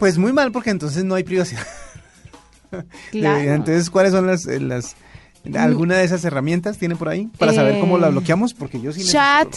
Pues 0.00 0.18
muy 0.18 0.32
mal 0.32 0.50
porque 0.50 0.70
entonces 0.70 1.04
no 1.04 1.14
hay 1.14 1.22
privacidad. 1.22 1.62
Claro. 3.10 3.40
Entonces, 3.52 3.90
¿cuáles 3.90 4.12
son 4.12 4.26
las, 4.26 4.46
eh, 4.46 4.60
las 4.60 4.96
alguna 5.54 5.96
de 5.96 6.04
esas 6.04 6.24
herramientas 6.24 6.78
tiene 6.78 6.94
por 6.96 7.08
ahí 7.08 7.28
para 7.38 7.52
saber 7.52 7.80
cómo 7.80 7.98
la 7.98 8.08
Eh, 8.08 8.10
bloqueamos? 8.12 8.54
Porque 8.54 8.80
yo 8.80 8.92
sí 8.92 9.02
Chat 9.04 9.48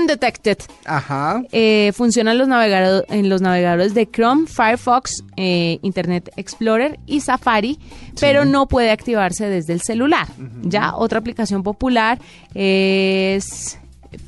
undetected. 0.00 0.58
Ajá. 0.84 1.42
Eh, 1.52 1.92
funciona 1.94 2.32
en 2.32 2.38
los, 2.38 2.48
navegado- 2.48 3.04
en 3.08 3.28
los 3.28 3.40
navegadores 3.40 3.94
de 3.94 4.06
Chrome, 4.10 4.46
Firefox, 4.48 5.22
eh, 5.36 5.78
Internet 5.82 6.30
Explorer 6.36 6.98
y 7.06 7.20
Safari, 7.20 7.78
pero 8.20 8.44
no 8.44 8.66
puede 8.66 8.90
activarse 8.90 9.48
desde 9.48 9.72
el 9.74 9.80
celular. 9.80 10.26
Ya 10.62 10.94
otra 10.94 11.20
aplicación 11.20 11.62
popular 11.62 12.18
es 12.54 13.78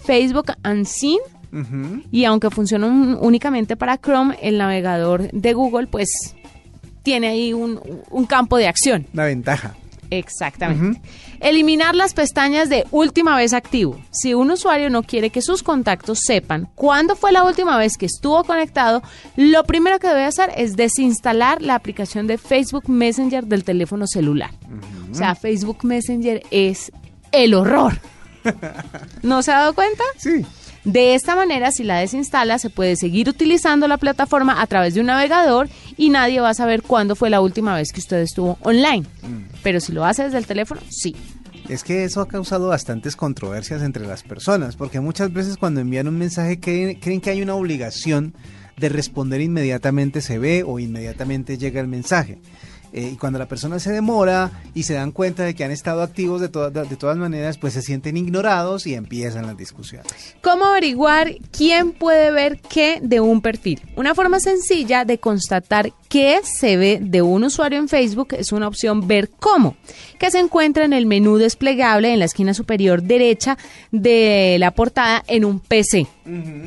Facebook 0.05 0.53
Unseen. 0.65 1.19
Ujú. 1.51 2.03
Y 2.13 2.25
aunque 2.25 2.51
funciona 2.51 2.87
un- 2.87 3.17
únicamente 3.21 3.75
para 3.77 3.97
Chrome, 3.99 4.37
el 4.43 4.59
navegador 4.59 5.31
de 5.33 5.53
Google, 5.55 5.87
pues 5.87 6.09
tiene 7.09 7.29
ahí 7.29 7.55
un, 7.55 7.81
un 8.11 8.27
campo 8.27 8.59
de 8.59 8.69
acción. 8.69 9.07
La 9.15 9.25
ventaja. 9.25 9.75
Exactamente. 10.11 11.01
Eliminar 11.41 11.95
las 11.95 12.13
pestañas 12.13 12.69
de 12.69 12.85
última 12.91 13.35
vez 13.35 13.55
activo. 13.55 13.99
Si 14.11 14.35
un 14.35 14.51
usuario 14.51 14.91
no 14.91 15.03
quiere 15.03 15.31
que 15.31 15.41
sus 15.41 15.63
contactos 15.63 16.21
sepan 16.21 16.69
cuándo 16.75 17.17
fue 17.17 17.33
la 17.33 17.45
última 17.45 17.79
vez 17.79 17.97
que 17.97 18.05
estuvo 18.05 18.45
conectado, 18.45 19.03
lo 19.37 19.65
primero 19.65 19.99
que 19.99 20.09
debe 20.09 20.27
hacer 20.27 20.51
es 20.55 20.77
desinstalar 20.77 21.63
la 21.63 21.77
aplicación 21.77 22.27
de 22.27 22.37
Facebook 22.37 22.91
Messenger 22.91 23.47
del 23.47 23.65
teléfono 23.65 24.07
celular. 24.07 24.51
O 25.11 25.15
sea, 25.15 25.35
Facebook 25.35 25.87
Messenger 25.87 26.43
es 26.51 26.93
el 27.33 27.55
horror. 27.55 27.99
¿No 29.23 29.43
se 29.43 29.51
ha 29.51 29.61
dado 29.61 29.75
cuenta? 29.75 30.05
Sí. 30.19 30.45
De 30.89 31.15
esta 31.15 31.37
manera, 31.37 31.71
si 31.71 31.85
la 31.85 31.99
desinstala, 31.99 32.59
se 32.59 32.71
puede 32.71 32.97
seguir 32.97 33.29
utilizando 33.29 33.87
la 33.89 33.99
plataforma 33.99 34.63
a 34.63 34.67
través 34.67 34.95
de 34.95 35.01
un 35.01 35.07
navegador 35.09 35.69
y 35.99 36.09
nadie 36.09 36.41
va 36.41 36.49
a 36.49 36.55
saber 36.55 36.81
cuándo 36.81 37.15
fue 37.15 37.29
la 37.29 37.43
última 37.43 37.75
vez 37.75 37.93
que 37.93 38.01
usted 38.01 38.23
estuvo 38.23 38.57
online. 38.63 39.05
Pero 39.63 39.81
si 39.81 39.93
lo 39.93 40.07
hace 40.07 40.25
desde 40.25 40.39
el 40.39 40.47
teléfono, 40.47 40.81
sí. 40.89 41.15
Es 41.69 41.85
que 41.85 42.05
eso 42.05 42.23
ha 42.23 42.27
causado 42.27 42.69
bastantes 42.69 43.17
controversias 43.17 43.83
entre 43.83 44.07
las 44.07 44.23
personas, 44.23 44.77
porque 44.77 44.99
muchas 45.01 45.31
veces 45.31 45.59
cuando 45.59 45.83
envían 45.83 46.09
un 46.09 46.17
mensaje 46.17 46.59
creen, 46.59 46.99
creen 46.99 47.21
que 47.21 47.29
hay 47.29 47.43
una 47.43 47.55
obligación 47.55 48.33
de 48.79 48.89
responder 48.89 49.43
inmediatamente 49.43 50.23
se 50.23 50.39
ve 50.39 50.65
o 50.67 50.79
inmediatamente 50.79 51.59
llega 51.59 51.83
el 51.83 51.89
mensaje. 51.89 52.39
Eh, 52.93 53.11
y 53.15 53.17
cuando 53.17 53.39
la 53.39 53.47
persona 53.47 53.79
se 53.79 53.93
demora 53.93 54.51
y 54.75 54.85
se 54.85 54.95
dan 54.95 55.13
cuenta 55.13 55.45
de 55.45 55.55
que 55.55 55.65
han 55.65 55.71
estado 55.71 56.03
activos 56.03 56.41
de, 56.41 56.49
todas 56.49 56.73
de 56.73 56.97
todas 56.97 57.17
maneras, 57.17 57.59
pues 57.59 57.75
se 57.75 57.83
sienten 57.83 58.17
ignorados 58.17 58.87
y 58.87 58.95
empiezan 58.95 59.47
las 59.47 59.57
discusiones. 59.57 60.37
¿Cómo 60.43 60.65
averiguar 60.65 61.35
quién 61.51 61.93
puede 61.93 62.31
ver 62.31 62.61
qué 62.61 63.01
de 63.03 63.21
un 63.21 63.41
perfil? 63.41 63.83
Una 63.97 64.15
forma 64.15 64.41
sencilla 64.41 65.05
de 65.05 65.19
constatar 65.19 65.93
qué 66.09 66.41
se 66.43 66.77
ve 66.77 66.99
de 67.01 67.23
un 67.23 67.45
usuario 67.45 67.79
en 67.79 67.89
Facebook 67.89 68.29
es 68.33 68.53
una 68.53 68.69
opción 68.69 69.07
Ver 69.07 69.31
cómo, 69.31 69.77
que 70.19 70.31
se 70.31 70.39
encuentra 70.39 70.85
en 70.85 70.93
el 70.93 71.07
menú 71.07 71.37
desplegable 71.37 72.13
en 72.13 72.19
la 72.19 72.25
esquina 72.25 72.55
superior 72.55 73.03
derecha 73.03 73.59
de 73.91 74.57
la 74.59 74.73
portada 74.73 75.25
en 75.29 75.45
un 75.45 75.61
PC. 75.61 76.07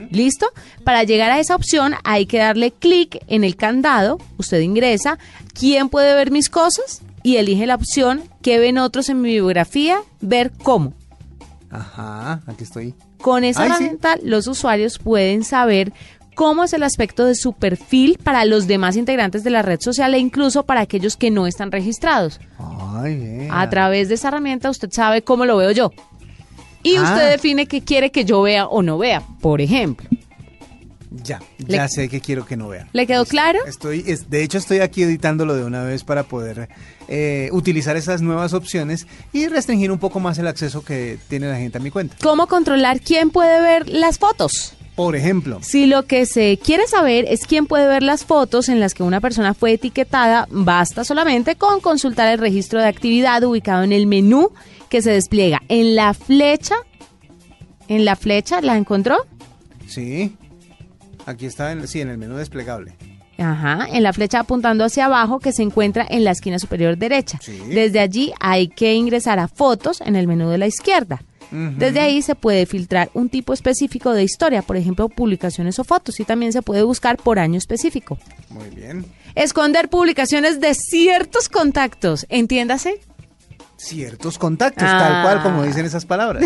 ¿Listo? 0.09 0.47
Para 0.83 1.03
llegar 1.03 1.31
a 1.31 1.39
esa 1.39 1.55
opción 1.55 1.93
hay 2.03 2.25
que 2.25 2.39
darle 2.39 2.71
clic 2.71 3.23
en 3.27 3.43
el 3.43 3.55
candado, 3.55 4.17
usted 4.37 4.59
ingresa, 4.59 5.17
¿quién 5.53 5.89
puede 5.89 6.15
ver 6.15 6.31
mis 6.31 6.49
cosas? 6.49 7.01
Y 7.23 7.37
elige 7.37 7.67
la 7.67 7.75
opción 7.75 8.23
¿qué 8.41 8.59
ven 8.59 8.77
otros 8.77 9.09
en 9.09 9.21
mi 9.21 9.29
biografía? 9.29 9.99
Ver 10.19 10.51
cómo. 10.63 10.93
Ajá, 11.69 12.41
aquí 12.47 12.63
estoy. 12.63 12.93
Con 13.21 13.43
esa 13.43 13.61
Ay, 13.61 13.67
sí. 13.69 13.73
herramienta, 13.75 14.17
los 14.23 14.47
usuarios 14.47 14.97
pueden 14.99 15.43
saber 15.43 15.93
cómo 16.35 16.63
es 16.63 16.73
el 16.73 16.83
aspecto 16.83 17.25
de 17.25 17.35
su 17.35 17.53
perfil 17.53 18.17
para 18.23 18.45
los 18.45 18.67
demás 18.67 18.97
integrantes 18.97 19.43
de 19.43 19.51
la 19.51 19.61
red 19.61 19.79
social 19.79 20.13
e 20.13 20.19
incluso 20.19 20.63
para 20.63 20.81
aquellos 20.81 21.15
que 21.15 21.29
no 21.31 21.47
están 21.47 21.71
registrados. 21.71 22.39
Ay. 22.57 23.47
A 23.51 23.69
través 23.69 24.09
de 24.09 24.15
esa 24.15 24.29
herramienta 24.29 24.69
usted 24.69 24.89
sabe 24.91 25.21
cómo 25.21 25.45
lo 25.45 25.57
veo 25.57 25.71
yo. 25.71 25.91
Y 26.83 26.95
Ah. 26.97 27.03
usted 27.03 27.29
define 27.31 27.65
qué 27.67 27.81
quiere 27.81 28.11
que 28.11 28.25
yo 28.25 28.41
vea 28.41 28.65
o 28.67 28.81
no 28.81 28.97
vea, 28.97 29.21
por 29.41 29.61
ejemplo. 29.61 30.07
Ya, 31.23 31.41
Le- 31.57 31.75
ya 31.75 31.89
sé 31.89 32.07
que 32.07 32.21
quiero 32.21 32.45
que 32.45 32.55
no 32.55 32.69
vean. 32.69 32.87
¿Le 32.93 33.05
quedó 33.05 33.25
claro? 33.25 33.59
Estoy, 33.67 34.01
es- 34.07 34.29
de 34.29 34.43
hecho, 34.43 34.57
estoy 34.57 34.79
aquí 34.79 35.03
editándolo 35.03 35.55
de 35.55 35.65
una 35.65 35.83
vez 35.83 36.03
para 36.05 36.23
poder 36.23 36.69
eh, 37.09 37.49
utilizar 37.51 37.97
esas 37.97 38.21
nuevas 38.21 38.53
opciones 38.53 39.05
y 39.33 39.47
restringir 39.47 39.91
un 39.91 39.99
poco 39.99 40.21
más 40.21 40.37
el 40.37 40.47
acceso 40.47 40.85
que 40.85 41.17
tiene 41.27 41.49
la 41.49 41.57
gente 41.57 41.79
a 41.79 41.81
mi 41.81 41.91
cuenta. 41.91 42.15
¿Cómo 42.23 42.47
controlar 42.47 43.01
quién 43.01 43.29
puede 43.29 43.59
ver 43.59 43.89
las 43.89 44.17
fotos? 44.19 44.73
Por 44.95 45.17
ejemplo, 45.17 45.59
Si 45.61 45.85
lo 45.87 46.05
que 46.05 46.25
se 46.25 46.57
quiere 46.63 46.87
saber 46.87 47.25
es 47.27 47.45
quién 47.45 47.65
puede 47.65 47.87
ver 47.87 48.03
las 48.03 48.23
fotos 48.23 48.69
en 48.69 48.79
las 48.79 48.93
que 48.93 49.03
una 49.03 49.19
persona 49.19 49.53
fue 49.53 49.73
etiquetada, 49.73 50.47
basta 50.49 51.03
solamente 51.03 51.55
con 51.57 51.81
consultar 51.81 52.31
el 52.31 52.39
registro 52.39 52.79
de 52.79 52.87
actividad 52.87 53.43
ubicado 53.43 53.83
en 53.83 53.91
el 53.91 54.07
menú 54.07 54.51
que 54.91 55.01
se 55.01 55.09
despliega 55.09 55.63
en 55.69 55.95
la 55.95 56.13
flecha 56.13 56.75
en 57.87 58.05
la 58.05 58.15
flecha, 58.15 58.61
¿la 58.61 58.77
encontró? 58.77 59.17
Sí. 59.85 60.37
Aquí 61.25 61.45
está, 61.45 61.73
en, 61.73 61.87
sí, 61.89 61.99
en 61.99 62.09
el 62.09 62.17
menú 62.17 62.37
desplegable. 62.37 62.95
Ajá, 63.37 63.87
en 63.91 64.03
la 64.03 64.13
flecha 64.13 64.39
apuntando 64.39 64.85
hacia 64.85 65.05
abajo 65.05 65.39
que 65.39 65.51
se 65.51 65.63
encuentra 65.63 66.05
en 66.09 66.23
la 66.23 66.31
esquina 66.31 66.57
superior 66.57 66.97
derecha. 66.97 67.39
Desde 67.67 67.99
allí 67.99 68.31
hay 68.39 68.69
que 68.69 68.93
ingresar 68.93 69.39
a 69.39 69.49
fotos 69.49 69.99
en 70.01 70.15
el 70.15 70.27
menú 70.27 70.49
de 70.49 70.57
la 70.57 70.67
izquierda. 70.67 71.21
Desde 71.51 71.99
ahí 71.99 72.21
se 72.21 72.35
puede 72.35 72.65
filtrar 72.65 73.09
un 73.13 73.27
tipo 73.27 73.51
específico 73.51 74.13
de 74.13 74.23
historia, 74.23 74.61
por 74.61 74.77
ejemplo, 74.77 75.09
publicaciones 75.09 75.79
o 75.79 75.83
fotos, 75.83 76.17
y 76.21 76.23
también 76.23 76.53
se 76.53 76.61
puede 76.61 76.83
buscar 76.83 77.17
por 77.17 77.39
año 77.39 77.57
específico. 77.57 78.17
Muy 78.49 78.69
bien. 78.69 79.05
Esconder 79.35 79.89
publicaciones 79.89 80.61
de 80.61 80.73
ciertos 80.73 81.49
contactos, 81.49 82.25
entiéndase. 82.29 83.01
Ciertos 83.81 84.37
contactos, 84.37 84.87
tal 84.87 85.23
cual 85.23 85.41
como 85.41 85.63
dicen 85.63 85.87
esas 85.87 86.05
palabras. 86.05 86.43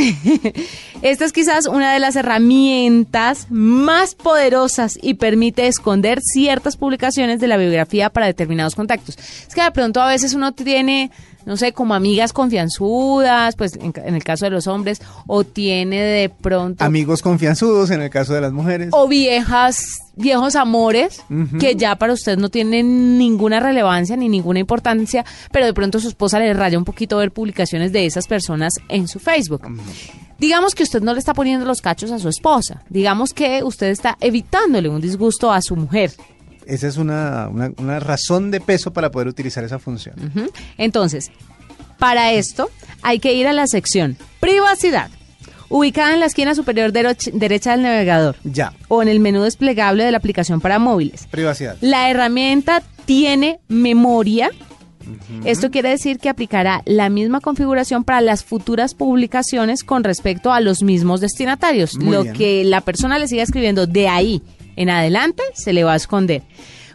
Esta 1.01 1.25
es 1.25 1.33
quizás 1.33 1.67
una 1.67 1.93
de 1.93 1.99
las 1.99 2.15
herramientas 2.15 3.47
más 3.49 4.15
poderosas 4.15 4.97
y 5.01 5.15
permite 5.15 5.67
esconder 5.67 6.21
ciertas 6.21 6.77
publicaciones 6.77 7.41
de 7.41 7.47
la 7.47 7.57
biografía 7.57 8.09
para 8.09 8.27
determinados 8.27 8.73
contactos. 8.73 9.17
Es 9.17 9.53
que 9.53 9.61
de 9.61 9.71
pronto 9.71 10.01
a 10.01 10.07
veces 10.07 10.33
uno 10.33 10.53
tiene 10.53 11.11
no 11.45 11.57
sé, 11.57 11.73
como 11.73 11.93
amigas 11.93 12.33
confianzudas, 12.33 13.55
pues 13.55 13.75
en, 13.75 13.93
en, 13.95 14.15
el 14.15 14.23
caso 14.23 14.45
de 14.45 14.51
los 14.51 14.67
hombres, 14.67 15.01
o 15.27 15.43
tiene 15.43 16.01
de 16.01 16.29
pronto... 16.29 16.83
Amigos 16.83 17.21
confianzudos 17.21 17.91
en 17.91 18.01
el 18.01 18.09
caso 18.09 18.33
de 18.33 18.41
las 18.41 18.51
mujeres. 18.51 18.89
O 18.91 19.07
viejas, 19.07 19.85
viejos 20.15 20.55
amores, 20.55 21.21
que 21.59 21.75
ya 21.75 21.95
para 21.95 22.13
usted 22.13 22.37
no 22.37 22.49
tienen 22.49 23.17
ninguna 23.17 23.59
relevancia 23.59 24.17
ni 24.17 24.29
ninguna 24.29 24.59
importancia, 24.59 25.25
pero 25.51 25.65
de 25.65 25.73
pronto 25.73 25.99
su 25.99 26.07
esposa 26.07 26.39
le 26.39 26.53
raya 26.53 26.77
un 26.77 26.85
poquito 26.85 27.17
ver 27.17 27.31
publicaciones 27.31 27.91
de 27.91 28.05
esas 28.05 28.27
personas 28.27 28.73
en 28.89 29.07
su 29.07 29.19
Facebook. 29.19 29.61
Digamos 30.39 30.75
que 30.75 30.83
usted 30.83 31.01
no 31.01 31.13
le 31.13 31.19
está 31.19 31.33
poniendo 31.33 31.65
los 31.65 31.81
cachos 31.81 32.11
a 32.11 32.19
su 32.19 32.27
esposa, 32.27 32.83
digamos 32.89 33.33
que 33.33 33.63
usted 33.63 33.87
está 33.87 34.17
evitándole 34.19 34.89
un 34.89 34.99
disgusto 34.99 35.51
a 35.51 35.61
su 35.61 35.75
mujer. 35.75 36.11
Esa 36.67 36.87
es 36.87 36.97
una, 36.97 37.47
una, 37.49 37.71
una, 37.77 37.99
razón 37.99 38.51
de 38.51 38.59
peso 38.59 38.91
para 38.91 39.11
poder 39.11 39.27
utilizar 39.27 39.63
esa 39.63 39.79
función. 39.79 40.15
Uh 40.17 40.39
-huh. 40.39 40.51
Entonces, 40.77 41.31
para 41.97 42.31
esto 42.31 42.69
hay 43.01 43.19
que 43.19 43.33
ir 43.33 43.47
a 43.47 43.53
la 43.53 43.67
sección 43.67 44.17
privacidad, 44.39 45.09
ubicada 45.69 46.13
en 46.13 46.19
la 46.19 46.27
esquina 46.27 46.55
superior 46.55 46.91
derecha 46.91 47.71
del 47.71 47.81
navegador. 47.81 48.35
Ya. 48.43 48.73
O 48.87 49.01
en 49.01 49.07
el 49.07 49.19
menú 49.19 49.41
desplegable 49.41 50.03
de 50.03 50.11
la 50.11 50.17
aplicación 50.17 50.61
para 50.61 50.79
móviles. 50.79 51.27
Privacidad. 51.31 51.77
La 51.81 52.09
herramienta 52.09 52.83
tiene 53.05 53.59
memoria. 53.67 54.49
Uh 55.01 55.11
-huh. 55.11 55.41
Esto 55.45 55.69
quiere 55.69 55.89
decir 55.89 56.19
que 56.19 56.29
aplicará 56.29 56.81
la 56.85 57.09
misma 57.09 57.39
configuración 57.39 58.03
para 58.03 58.21
las 58.21 58.43
futuras 58.43 58.93
publicaciones 58.95 59.83
con 59.83 60.03
respecto 60.03 60.51
a 60.51 60.59
los 60.61 60.83
mismos 60.83 61.21
destinatarios. 61.21 61.97
Muy 61.97 62.13
Lo 62.13 62.23
bien. 62.23 62.35
que 62.35 62.63
la 62.63 62.81
persona 62.81 63.19
le 63.19 63.27
siga 63.27 63.43
escribiendo 63.43 63.85
de 63.87 64.07
ahí 64.07 64.41
en 64.75 64.89
adelante 64.89 65.43
se 65.53 65.73
le 65.73 65.83
va 65.83 65.93
a 65.93 65.97
esconder. 65.97 66.43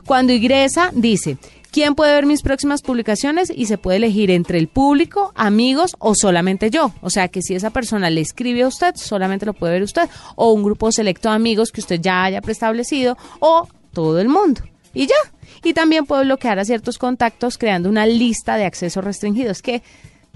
Cuando 0.07 0.33
ingresa, 0.33 0.91
dice, 0.95 1.39
¿quién 1.71 1.95
puede 1.95 2.15
ver 2.15 2.27
mis 2.27 2.43
próximas 2.43 2.83
publicaciones? 2.83 3.53
Y 3.55 3.67
se 3.67 3.79
puede 3.79 3.99
elegir 3.99 4.31
entre 4.31 4.59
el 4.59 4.69
público, 4.69 5.33
amigos 5.37 5.95
o 5.99 6.15
solamente 6.15 6.71
yo. 6.71 6.93
O 7.01 7.11
sea 7.11 7.29
que 7.29 7.43
si 7.43 7.55
esa 7.55 7.71
persona 7.71 8.11
le 8.11 8.21
escribe 8.21 8.63
a 8.63 8.69
usted, 8.69 8.95
solamente 8.97 9.47
lo 9.47 9.55
puede 9.55 9.75
ver 9.75 9.83
usted. 9.83 10.09
O 10.37 10.53
un 10.53 10.65
grupo 10.65 10.91
selecto 10.93 11.29
de 11.29 11.37
amigos 11.37 11.71
que 11.71 11.81
usted 11.81 12.01
ya 12.01 12.25
haya 12.25 12.41
preestablecido 12.41 13.17
o 13.41 13.69
todo 13.93 14.21
el 14.21 14.29
mundo. 14.29 14.63
Y 14.95 15.07
ya. 15.07 15.15
Y 15.63 15.75
también 15.75 16.07
puede 16.07 16.25
bloquear 16.25 16.59
a 16.59 16.65
ciertos 16.65 16.99
contactos 16.99 17.59
creando 17.59 17.89
una 17.89 18.07
lista 18.07 18.57
de 18.57 18.65
accesos 18.65 19.05
restringidos 19.05 19.63
que 19.63 19.83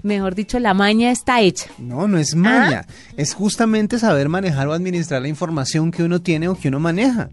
mejor 0.03 0.35
dicho, 0.35 0.59
la 0.59 0.73
maña 0.73 1.11
está 1.11 1.41
hecha. 1.41 1.67
No, 1.77 2.07
no 2.07 2.17
es 2.17 2.35
maña. 2.35 2.85
¿Ah? 2.87 2.93
Es 3.17 3.33
justamente 3.33 3.99
saber 3.99 4.29
manejar 4.29 4.67
o 4.67 4.73
administrar 4.73 5.21
la 5.21 5.27
información 5.27 5.91
que 5.91 6.03
uno 6.03 6.21
tiene 6.21 6.47
o 6.47 6.55
que 6.55 6.67
uno 6.67 6.79
maneja. 6.79 7.29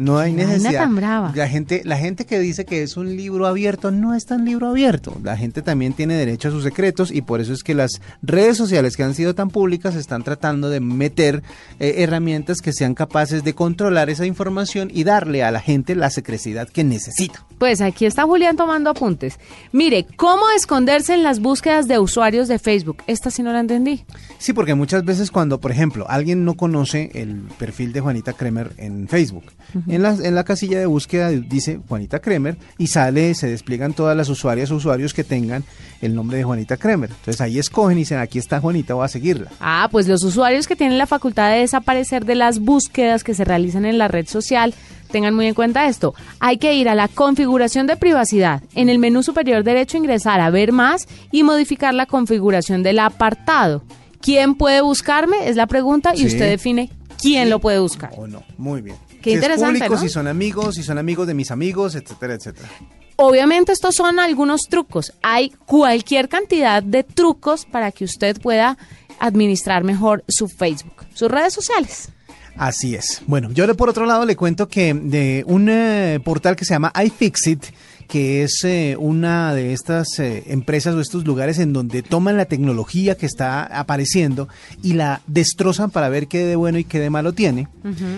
No 0.00 0.18
hay 0.18 0.32
necesidad. 0.32 0.84
Tan 0.84 0.96
brava. 0.96 1.30
La 1.34 1.46
gente, 1.46 1.82
la 1.84 1.98
gente 1.98 2.24
que 2.24 2.38
dice 2.38 2.64
que 2.64 2.82
es 2.82 2.96
un 2.96 3.18
libro 3.18 3.46
abierto 3.46 3.90
no 3.90 4.14
es 4.14 4.24
tan 4.24 4.46
libro 4.46 4.68
abierto. 4.68 5.14
La 5.22 5.36
gente 5.36 5.60
también 5.60 5.92
tiene 5.92 6.14
derecho 6.14 6.48
a 6.48 6.52
sus 6.52 6.62
secretos 6.62 7.10
y 7.12 7.20
por 7.20 7.42
eso 7.42 7.52
es 7.52 7.62
que 7.62 7.74
las 7.74 8.00
redes 8.22 8.56
sociales 8.56 8.96
que 8.96 9.02
han 9.02 9.14
sido 9.14 9.34
tan 9.34 9.50
públicas 9.50 9.96
están 9.96 10.22
tratando 10.22 10.70
de 10.70 10.80
meter 10.80 11.42
eh, 11.80 11.96
herramientas 11.98 12.62
que 12.62 12.72
sean 12.72 12.94
capaces 12.94 13.44
de 13.44 13.54
controlar 13.54 14.08
esa 14.08 14.24
información 14.24 14.90
y 14.90 15.04
darle 15.04 15.44
a 15.44 15.50
la 15.50 15.60
gente 15.60 15.94
la 15.94 16.08
secrecidad 16.08 16.66
que 16.66 16.82
necesita. 16.82 17.44
Pues 17.58 17.82
aquí 17.82 18.06
está 18.06 18.22
Julián 18.22 18.56
tomando 18.56 18.88
apuntes. 18.88 19.38
Mire, 19.70 20.06
¿cómo 20.16 20.44
esconderse 20.56 21.12
en 21.12 21.22
las 21.22 21.40
búsquedas 21.40 21.88
de 21.88 21.98
usuarios 21.98 22.48
de 22.48 22.58
Facebook? 22.58 23.02
Esta 23.06 23.30
sí 23.30 23.42
no 23.42 23.52
la 23.52 23.60
entendí. 23.60 24.06
Sí, 24.38 24.54
porque 24.54 24.74
muchas 24.74 25.04
veces 25.04 25.30
cuando, 25.30 25.60
por 25.60 25.70
ejemplo, 25.70 26.06
alguien 26.08 26.46
no 26.46 26.54
conoce 26.54 27.10
el 27.12 27.42
perfil 27.58 27.92
de 27.92 28.00
Juanita 28.00 28.32
Kremer 28.32 28.72
en 28.78 29.06
Facebook, 29.08 29.44
uh 29.74 29.78
-huh. 29.78 29.89
En, 29.94 30.02
la, 30.02 30.10
en 30.22 30.34
la 30.34 30.44
casilla 30.44 30.78
de 30.78 30.86
búsqueda 30.86 31.28
dice 31.30 31.80
Juanita 31.88 32.20
Kremer 32.20 32.56
y 32.78 32.86
sale, 32.88 33.34
se 33.34 33.48
despliegan 33.48 33.92
todas 33.92 34.16
las 34.16 34.28
usuarias 34.28 34.70
o 34.70 34.76
usuarios 34.76 35.12
que 35.14 35.24
tengan 35.24 35.64
el 36.00 36.14
nombre 36.14 36.38
de 36.38 36.44
Juanita 36.44 36.76
Kremer. 36.76 37.10
Entonces 37.10 37.40
ahí 37.40 37.58
escogen 37.58 37.96
y 37.98 38.02
dicen, 38.02 38.18
aquí 38.18 38.38
está 38.38 38.60
Juanita, 38.60 38.94
voy 38.94 39.04
a 39.04 39.08
seguirla. 39.08 39.50
Ah, 39.60 39.88
pues 39.90 40.08
los 40.08 40.22
usuarios 40.24 40.66
que 40.66 40.76
tienen 40.76 40.98
la 40.98 41.06
facultad 41.06 41.50
de 41.50 41.58
desaparecer 41.60 42.24
de 42.24 42.34
las 42.34 42.58
búsquedas 42.60 43.24
que 43.24 43.34
se 43.34 43.44
realizan 43.44 43.84
en 43.84 43.98
la 43.98 44.08
red 44.08 44.26
social 44.26 44.74
tengan 45.10 45.34
muy 45.34 45.46
en 45.46 45.54
cuenta 45.54 45.88
esto. 45.88 46.14
Hay 46.38 46.58
que 46.58 46.74
ir 46.74 46.88
a 46.88 46.94
la 46.94 47.08
configuración 47.08 47.86
de 47.88 47.96
privacidad. 47.96 48.62
En 48.74 48.88
el 48.88 48.98
menú 49.00 49.22
superior 49.24 49.64
derecho 49.64 49.96
ingresar 49.98 50.40
a 50.40 50.50
ver 50.50 50.70
más 50.72 51.08
y 51.32 51.42
modificar 51.42 51.94
la 51.94 52.06
configuración 52.06 52.82
del 52.84 53.00
apartado. 53.00 53.82
¿Quién 54.20 54.54
puede 54.54 54.82
buscarme? 54.82 55.48
Es 55.48 55.56
la 55.56 55.66
pregunta 55.66 56.12
y 56.14 56.18
Sí. 56.18 56.26
usted 56.26 56.48
define 56.48 56.90
quién 57.20 57.44
Sí. 57.44 57.50
lo 57.50 57.58
puede 57.58 57.78
buscar. 57.78 58.10
O 58.16 58.26
no, 58.26 58.42
muy 58.58 58.82
bien. 58.82 58.96
Qué 59.22 59.30
si 59.30 59.36
interesante, 59.36 59.78
es 59.78 59.84
público, 59.84 59.94
¿no? 59.94 60.00
si 60.00 60.08
son 60.08 60.28
amigos, 60.28 60.74
si 60.74 60.82
son 60.82 60.98
amigos 60.98 61.26
de 61.26 61.34
mis 61.34 61.50
amigos, 61.50 61.94
etcétera, 61.94 62.34
etcétera. 62.34 62.68
Obviamente 63.16 63.72
estos 63.72 63.94
son 63.94 64.18
algunos 64.18 64.62
trucos. 64.68 65.12
Hay 65.22 65.50
cualquier 65.66 66.28
cantidad 66.28 66.82
de 66.82 67.04
trucos 67.04 67.66
para 67.66 67.92
que 67.92 68.04
usted 68.04 68.40
pueda 68.40 68.78
administrar 69.18 69.84
mejor 69.84 70.24
su 70.26 70.48
Facebook, 70.48 71.04
sus 71.12 71.30
redes 71.30 71.52
sociales. 71.52 72.08
Así 72.56 72.94
es. 72.94 73.22
Bueno, 73.26 73.50
yo 73.52 73.72
por 73.76 73.88
otro 73.88 74.06
lado 74.06 74.24
le 74.24 74.36
cuento 74.36 74.68
que 74.68 74.92
de 74.94 75.44
un 75.46 75.68
eh, 75.68 76.18
portal 76.24 76.56
que 76.56 76.64
se 76.64 76.74
llama 76.74 76.92
iFixit, 77.04 77.64
que 78.10 78.42
es 78.42 78.64
eh, 78.64 78.96
una 78.98 79.54
de 79.54 79.72
estas 79.72 80.18
eh, 80.18 80.42
empresas 80.48 80.96
o 80.96 81.00
estos 81.00 81.24
lugares 81.24 81.60
en 81.60 81.72
donde 81.72 82.02
toman 82.02 82.36
la 82.36 82.44
tecnología 82.44 83.14
que 83.14 83.24
está 83.24 83.62
apareciendo 83.62 84.48
y 84.82 84.94
la 84.94 85.20
destrozan 85.28 85.90
para 85.90 86.08
ver 86.08 86.26
qué 86.26 86.44
de 86.44 86.56
bueno 86.56 86.78
y 86.78 86.84
qué 86.84 86.98
de 86.98 87.08
malo 87.08 87.32
tiene, 87.32 87.68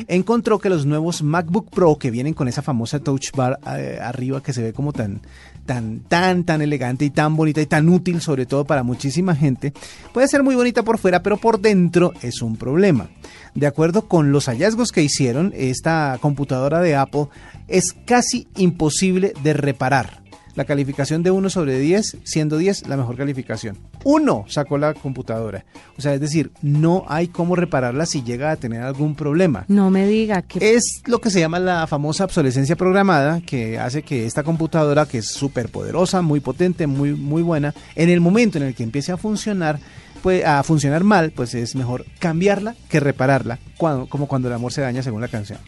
encontró 0.09 0.59
que 0.59 0.70
los 0.70 0.87
nuevos 0.87 1.22
MacBook 1.22 1.68
Pro 1.70 1.96
que 1.98 2.11
vienen 2.11 2.33
con 2.33 2.48
esa 2.48 2.62
famosa 2.62 3.00
touch 3.00 3.33
bar 3.37 3.61
eh, 3.76 3.98
arriba 4.02 4.42
que 4.42 4.55
se 4.55 4.62
ve 4.62 4.72
como 4.72 4.94
tan 4.94 5.20
tan 5.64 6.01
tan 6.01 6.44
tan 6.44 6.62
elegante 6.62 7.05
y 7.05 7.11
tan 7.11 7.37
bonita 7.37 7.61
y 7.61 7.66
tan 7.66 7.88
útil 7.88 8.20
sobre 8.20 8.46
todo 8.46 8.64
para 8.64 8.83
muchísima 8.83 9.35
gente, 9.35 9.72
puede 10.12 10.29
ser 10.29 10.42
muy 10.42 10.55
bonita 10.55 10.83
por 10.83 10.98
fuera, 10.98 11.22
pero 11.22 11.37
por 11.37 11.61
dentro 11.61 12.12
es 12.22 12.42
un 12.42 12.57
problema. 12.57 13.09
De 13.55 13.66
acuerdo 13.66 14.09
con 14.09 14.33
los 14.33 14.46
hallazgos 14.46 14.92
que 14.92 15.03
hicieron, 15.03 15.53
esta 15.55 16.18
computadora 16.20 16.81
de 16.81 16.96
Apple 16.96 17.29
es 17.68 17.94
casi 18.07 18.48
imposible 18.57 19.35
de 19.42 19.53
reparar. 19.53 20.22
La 20.55 20.64
calificación 20.64 21.22
de 21.22 21.31
1 21.31 21.48
sobre 21.48 21.79
10, 21.79 22.18
siendo 22.25 22.59
10 22.59 22.87
la 22.88 22.96
mejor 22.96 23.16
calificación. 23.16 23.79
1 24.04 24.44
sacó 24.48 24.78
la 24.78 24.94
computadora. 24.94 25.64
O 25.96 26.00
sea, 26.00 26.14
es 26.14 26.20
decir, 26.20 26.50
no 26.62 27.04
hay 27.08 27.28
cómo 27.28 27.56
repararla 27.56 28.06
si 28.06 28.22
llega 28.22 28.50
a 28.50 28.56
tener 28.56 28.82
algún 28.82 29.14
problema. 29.14 29.64
No 29.68 29.90
me 29.90 30.06
diga 30.06 30.42
que 30.42 30.74
Es 30.74 31.02
lo 31.06 31.20
que 31.20 31.30
se 31.30 31.40
llama 31.40 31.58
la 31.58 31.86
famosa 31.86 32.24
obsolescencia 32.24 32.76
programada, 32.76 33.40
que 33.40 33.78
hace 33.78 34.02
que 34.02 34.26
esta 34.26 34.42
computadora, 34.42 35.06
que 35.06 35.18
es 35.18 35.28
súper 35.28 35.70
poderosa, 35.70 36.22
muy 36.22 36.40
potente, 36.40 36.86
muy, 36.86 37.12
muy 37.14 37.42
buena, 37.42 37.74
en 37.94 38.08
el 38.08 38.20
momento 38.20 38.58
en 38.58 38.64
el 38.64 38.74
que 38.74 38.82
empiece 38.82 39.12
a 39.12 39.16
funcionar, 39.16 39.78
pues, 40.22 40.44
a 40.44 40.62
funcionar 40.62 41.04
mal, 41.04 41.32
pues 41.32 41.54
es 41.54 41.74
mejor 41.74 42.04
cambiarla 42.18 42.74
que 42.88 43.00
repararla, 43.00 43.58
cuando, 43.76 44.06
como 44.06 44.26
cuando 44.28 44.48
el 44.48 44.54
amor 44.54 44.72
se 44.72 44.80
daña 44.80 45.02
según 45.02 45.20
la 45.20 45.28
canción. 45.28 45.58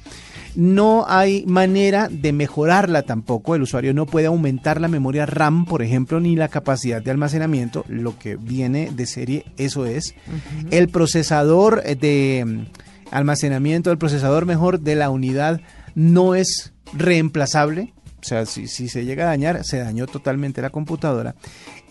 No 0.55 1.05
hay 1.09 1.45
manera 1.47 2.09
de 2.09 2.33
mejorarla 2.33 3.03
tampoco. 3.03 3.55
El 3.55 3.63
usuario 3.63 3.93
no 3.93 4.07
puede 4.07 4.27
aumentar 4.27 4.81
la 4.81 4.89
memoria 4.89 5.27
RAM, 5.27 5.65
por 5.65 5.83
ejemplo, 5.83 6.21
ni 6.21 6.37
la 6.37 6.49
capacidad 6.49 7.03
de 7.03 7.11
almacenamiento. 7.11 7.85
Lo 7.89 8.19
que 8.19 8.37
viene 8.37 8.91
de 8.95 9.07
serie, 9.07 9.45
eso 9.57 9.87
es. 9.87 10.15
El 10.71 10.89
procesador 10.89 11.83
de 11.83 12.45
mm, 12.47 12.61
almacenamiento, 13.11 13.91
el 13.91 13.99
procesador 13.99 14.47
mejor 14.47 14.81
de 14.81 14.95
la 14.95 15.11
unidad 15.11 15.61
no 15.95 16.35
es 16.35 16.73
reemplazable. 16.93 17.93
O 18.21 18.27
sea, 18.27 18.47
si, 18.47 18.69
si 18.69 18.89
se 18.89 19.05
llega 19.05 19.25
a 19.25 19.29
dañar, 19.29 19.65
se 19.65 19.79
dañó 19.79 20.07
totalmente 20.07 20.63
la 20.63 20.71
computadora. 20.71 21.35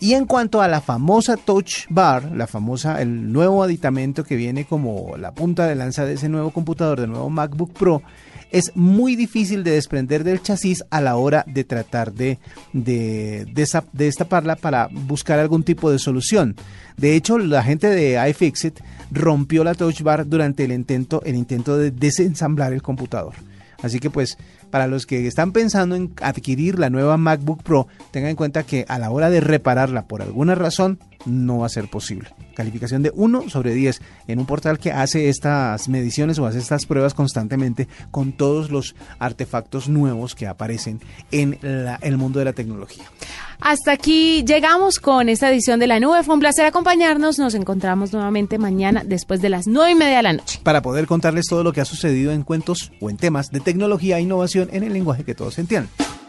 Y 0.00 0.14
en 0.14 0.26
cuanto 0.26 0.60
a 0.62 0.68
la 0.68 0.80
famosa 0.80 1.36
Touch 1.36 1.86
Bar, 1.90 2.32
la 2.32 2.46
famosa, 2.46 3.00
el 3.00 3.32
nuevo 3.32 3.62
aditamento 3.62 4.24
que 4.24 4.34
viene 4.34 4.64
como 4.64 5.16
la 5.16 5.32
punta 5.32 5.66
de 5.68 5.76
lanza 5.76 6.04
de 6.04 6.14
ese 6.14 6.28
nuevo 6.28 6.50
computador, 6.50 7.00
del 7.00 7.10
nuevo 7.10 7.30
MacBook 7.30 7.72
Pro, 7.72 8.02
es 8.50 8.72
muy 8.74 9.16
difícil 9.16 9.64
de 9.64 9.72
desprender 9.72 10.24
del 10.24 10.42
chasis 10.42 10.84
a 10.90 11.00
la 11.00 11.16
hora 11.16 11.44
de 11.46 11.64
tratar 11.64 12.12
de, 12.12 12.38
de, 12.72 13.46
desa- 13.54 13.84
de 13.92 14.04
destaparla 14.06 14.56
para 14.56 14.88
buscar 14.92 15.38
algún 15.38 15.62
tipo 15.64 15.90
de 15.90 15.98
solución. 15.98 16.54
De 16.96 17.16
hecho, 17.16 17.38
la 17.38 17.62
gente 17.62 17.88
de 17.88 18.28
iFixit 18.30 18.78
rompió 19.10 19.64
la 19.64 19.74
touch 19.74 20.02
bar 20.02 20.26
durante 20.28 20.64
el 20.64 20.72
intento, 20.72 21.22
el 21.24 21.34
intento 21.36 21.76
de 21.78 21.90
desensamblar 21.90 22.72
el 22.72 22.82
computador. 22.82 23.34
Así 23.82 23.98
que 24.00 24.08
pues 24.10 24.38
para 24.70 24.86
los 24.86 25.04
que 25.06 25.26
están 25.26 25.52
pensando 25.52 25.94
en 25.94 26.12
adquirir 26.22 26.78
la 26.78 26.90
nueva 26.90 27.16
MacBook 27.16 27.62
Pro, 27.62 27.86
tengan 28.12 28.30
en 28.30 28.36
cuenta 28.36 28.62
que 28.64 28.84
a 28.88 28.98
la 28.98 29.10
hora 29.10 29.30
de 29.30 29.40
repararla 29.40 30.06
por 30.06 30.22
alguna 30.22 30.54
razón 30.54 30.98
no 31.26 31.58
va 31.58 31.66
a 31.66 31.70
ser 31.70 31.88
posible. 31.88 32.30
Calificación 32.54 33.02
de 33.02 33.10
1 33.14 33.48
sobre 33.50 33.74
10 33.74 34.00
en 34.28 34.38
un 34.38 34.46
portal 34.46 34.78
que 34.78 34.92
hace 34.92 35.28
estas 35.28 35.88
mediciones 35.88 36.38
o 36.38 36.46
hace 36.46 36.58
estas 36.58 36.86
pruebas 36.86 37.14
constantemente 37.14 37.88
con 38.10 38.32
todos 38.32 38.70
los 38.70 38.94
artefactos 39.18 39.88
nuevos 39.88 40.34
que 40.34 40.46
aparecen 40.46 41.00
en 41.30 41.58
la- 41.62 41.96
el 42.02 42.16
mundo 42.16 42.38
de 42.38 42.44
la 42.44 42.52
tecnología. 42.52 43.04
Hasta 43.60 43.92
aquí 43.92 44.44
llegamos 44.44 44.98
con 44.98 45.28
esta 45.28 45.50
edición 45.50 45.80
de 45.80 45.86
la 45.86 45.98
nube. 46.00 46.22
Fue 46.22 46.34
un 46.34 46.40
placer 46.40 46.66
acompañarnos. 46.66 47.38
Nos 47.38 47.54
encontramos 47.54 48.12
nuevamente 48.12 48.58
mañana 48.58 49.02
después 49.04 49.40
de 49.40 49.48
las 49.48 49.66
nueve 49.66 49.92
y 49.92 49.94
media 49.94 50.18
de 50.18 50.22
la 50.24 50.32
noche. 50.34 50.60
Para 50.62 50.82
poder 50.82 51.06
contarles 51.06 51.46
todo 51.48 51.62
lo 51.64 51.72
que 51.72 51.80
ha 51.80 51.84
sucedido 51.84 52.32
en 52.32 52.42
cuentos 52.42 52.92
o 53.00 53.10
en 53.10 53.16
temas 53.16 53.50
de 53.50 53.60
tecnología 53.60 54.18
e 54.18 54.22
innovación 54.22 54.68
en 54.72 54.82
el 54.82 54.92
lenguaje 54.92 55.24
que 55.24 55.34
todos 55.34 55.58
entiendan. 55.58 55.88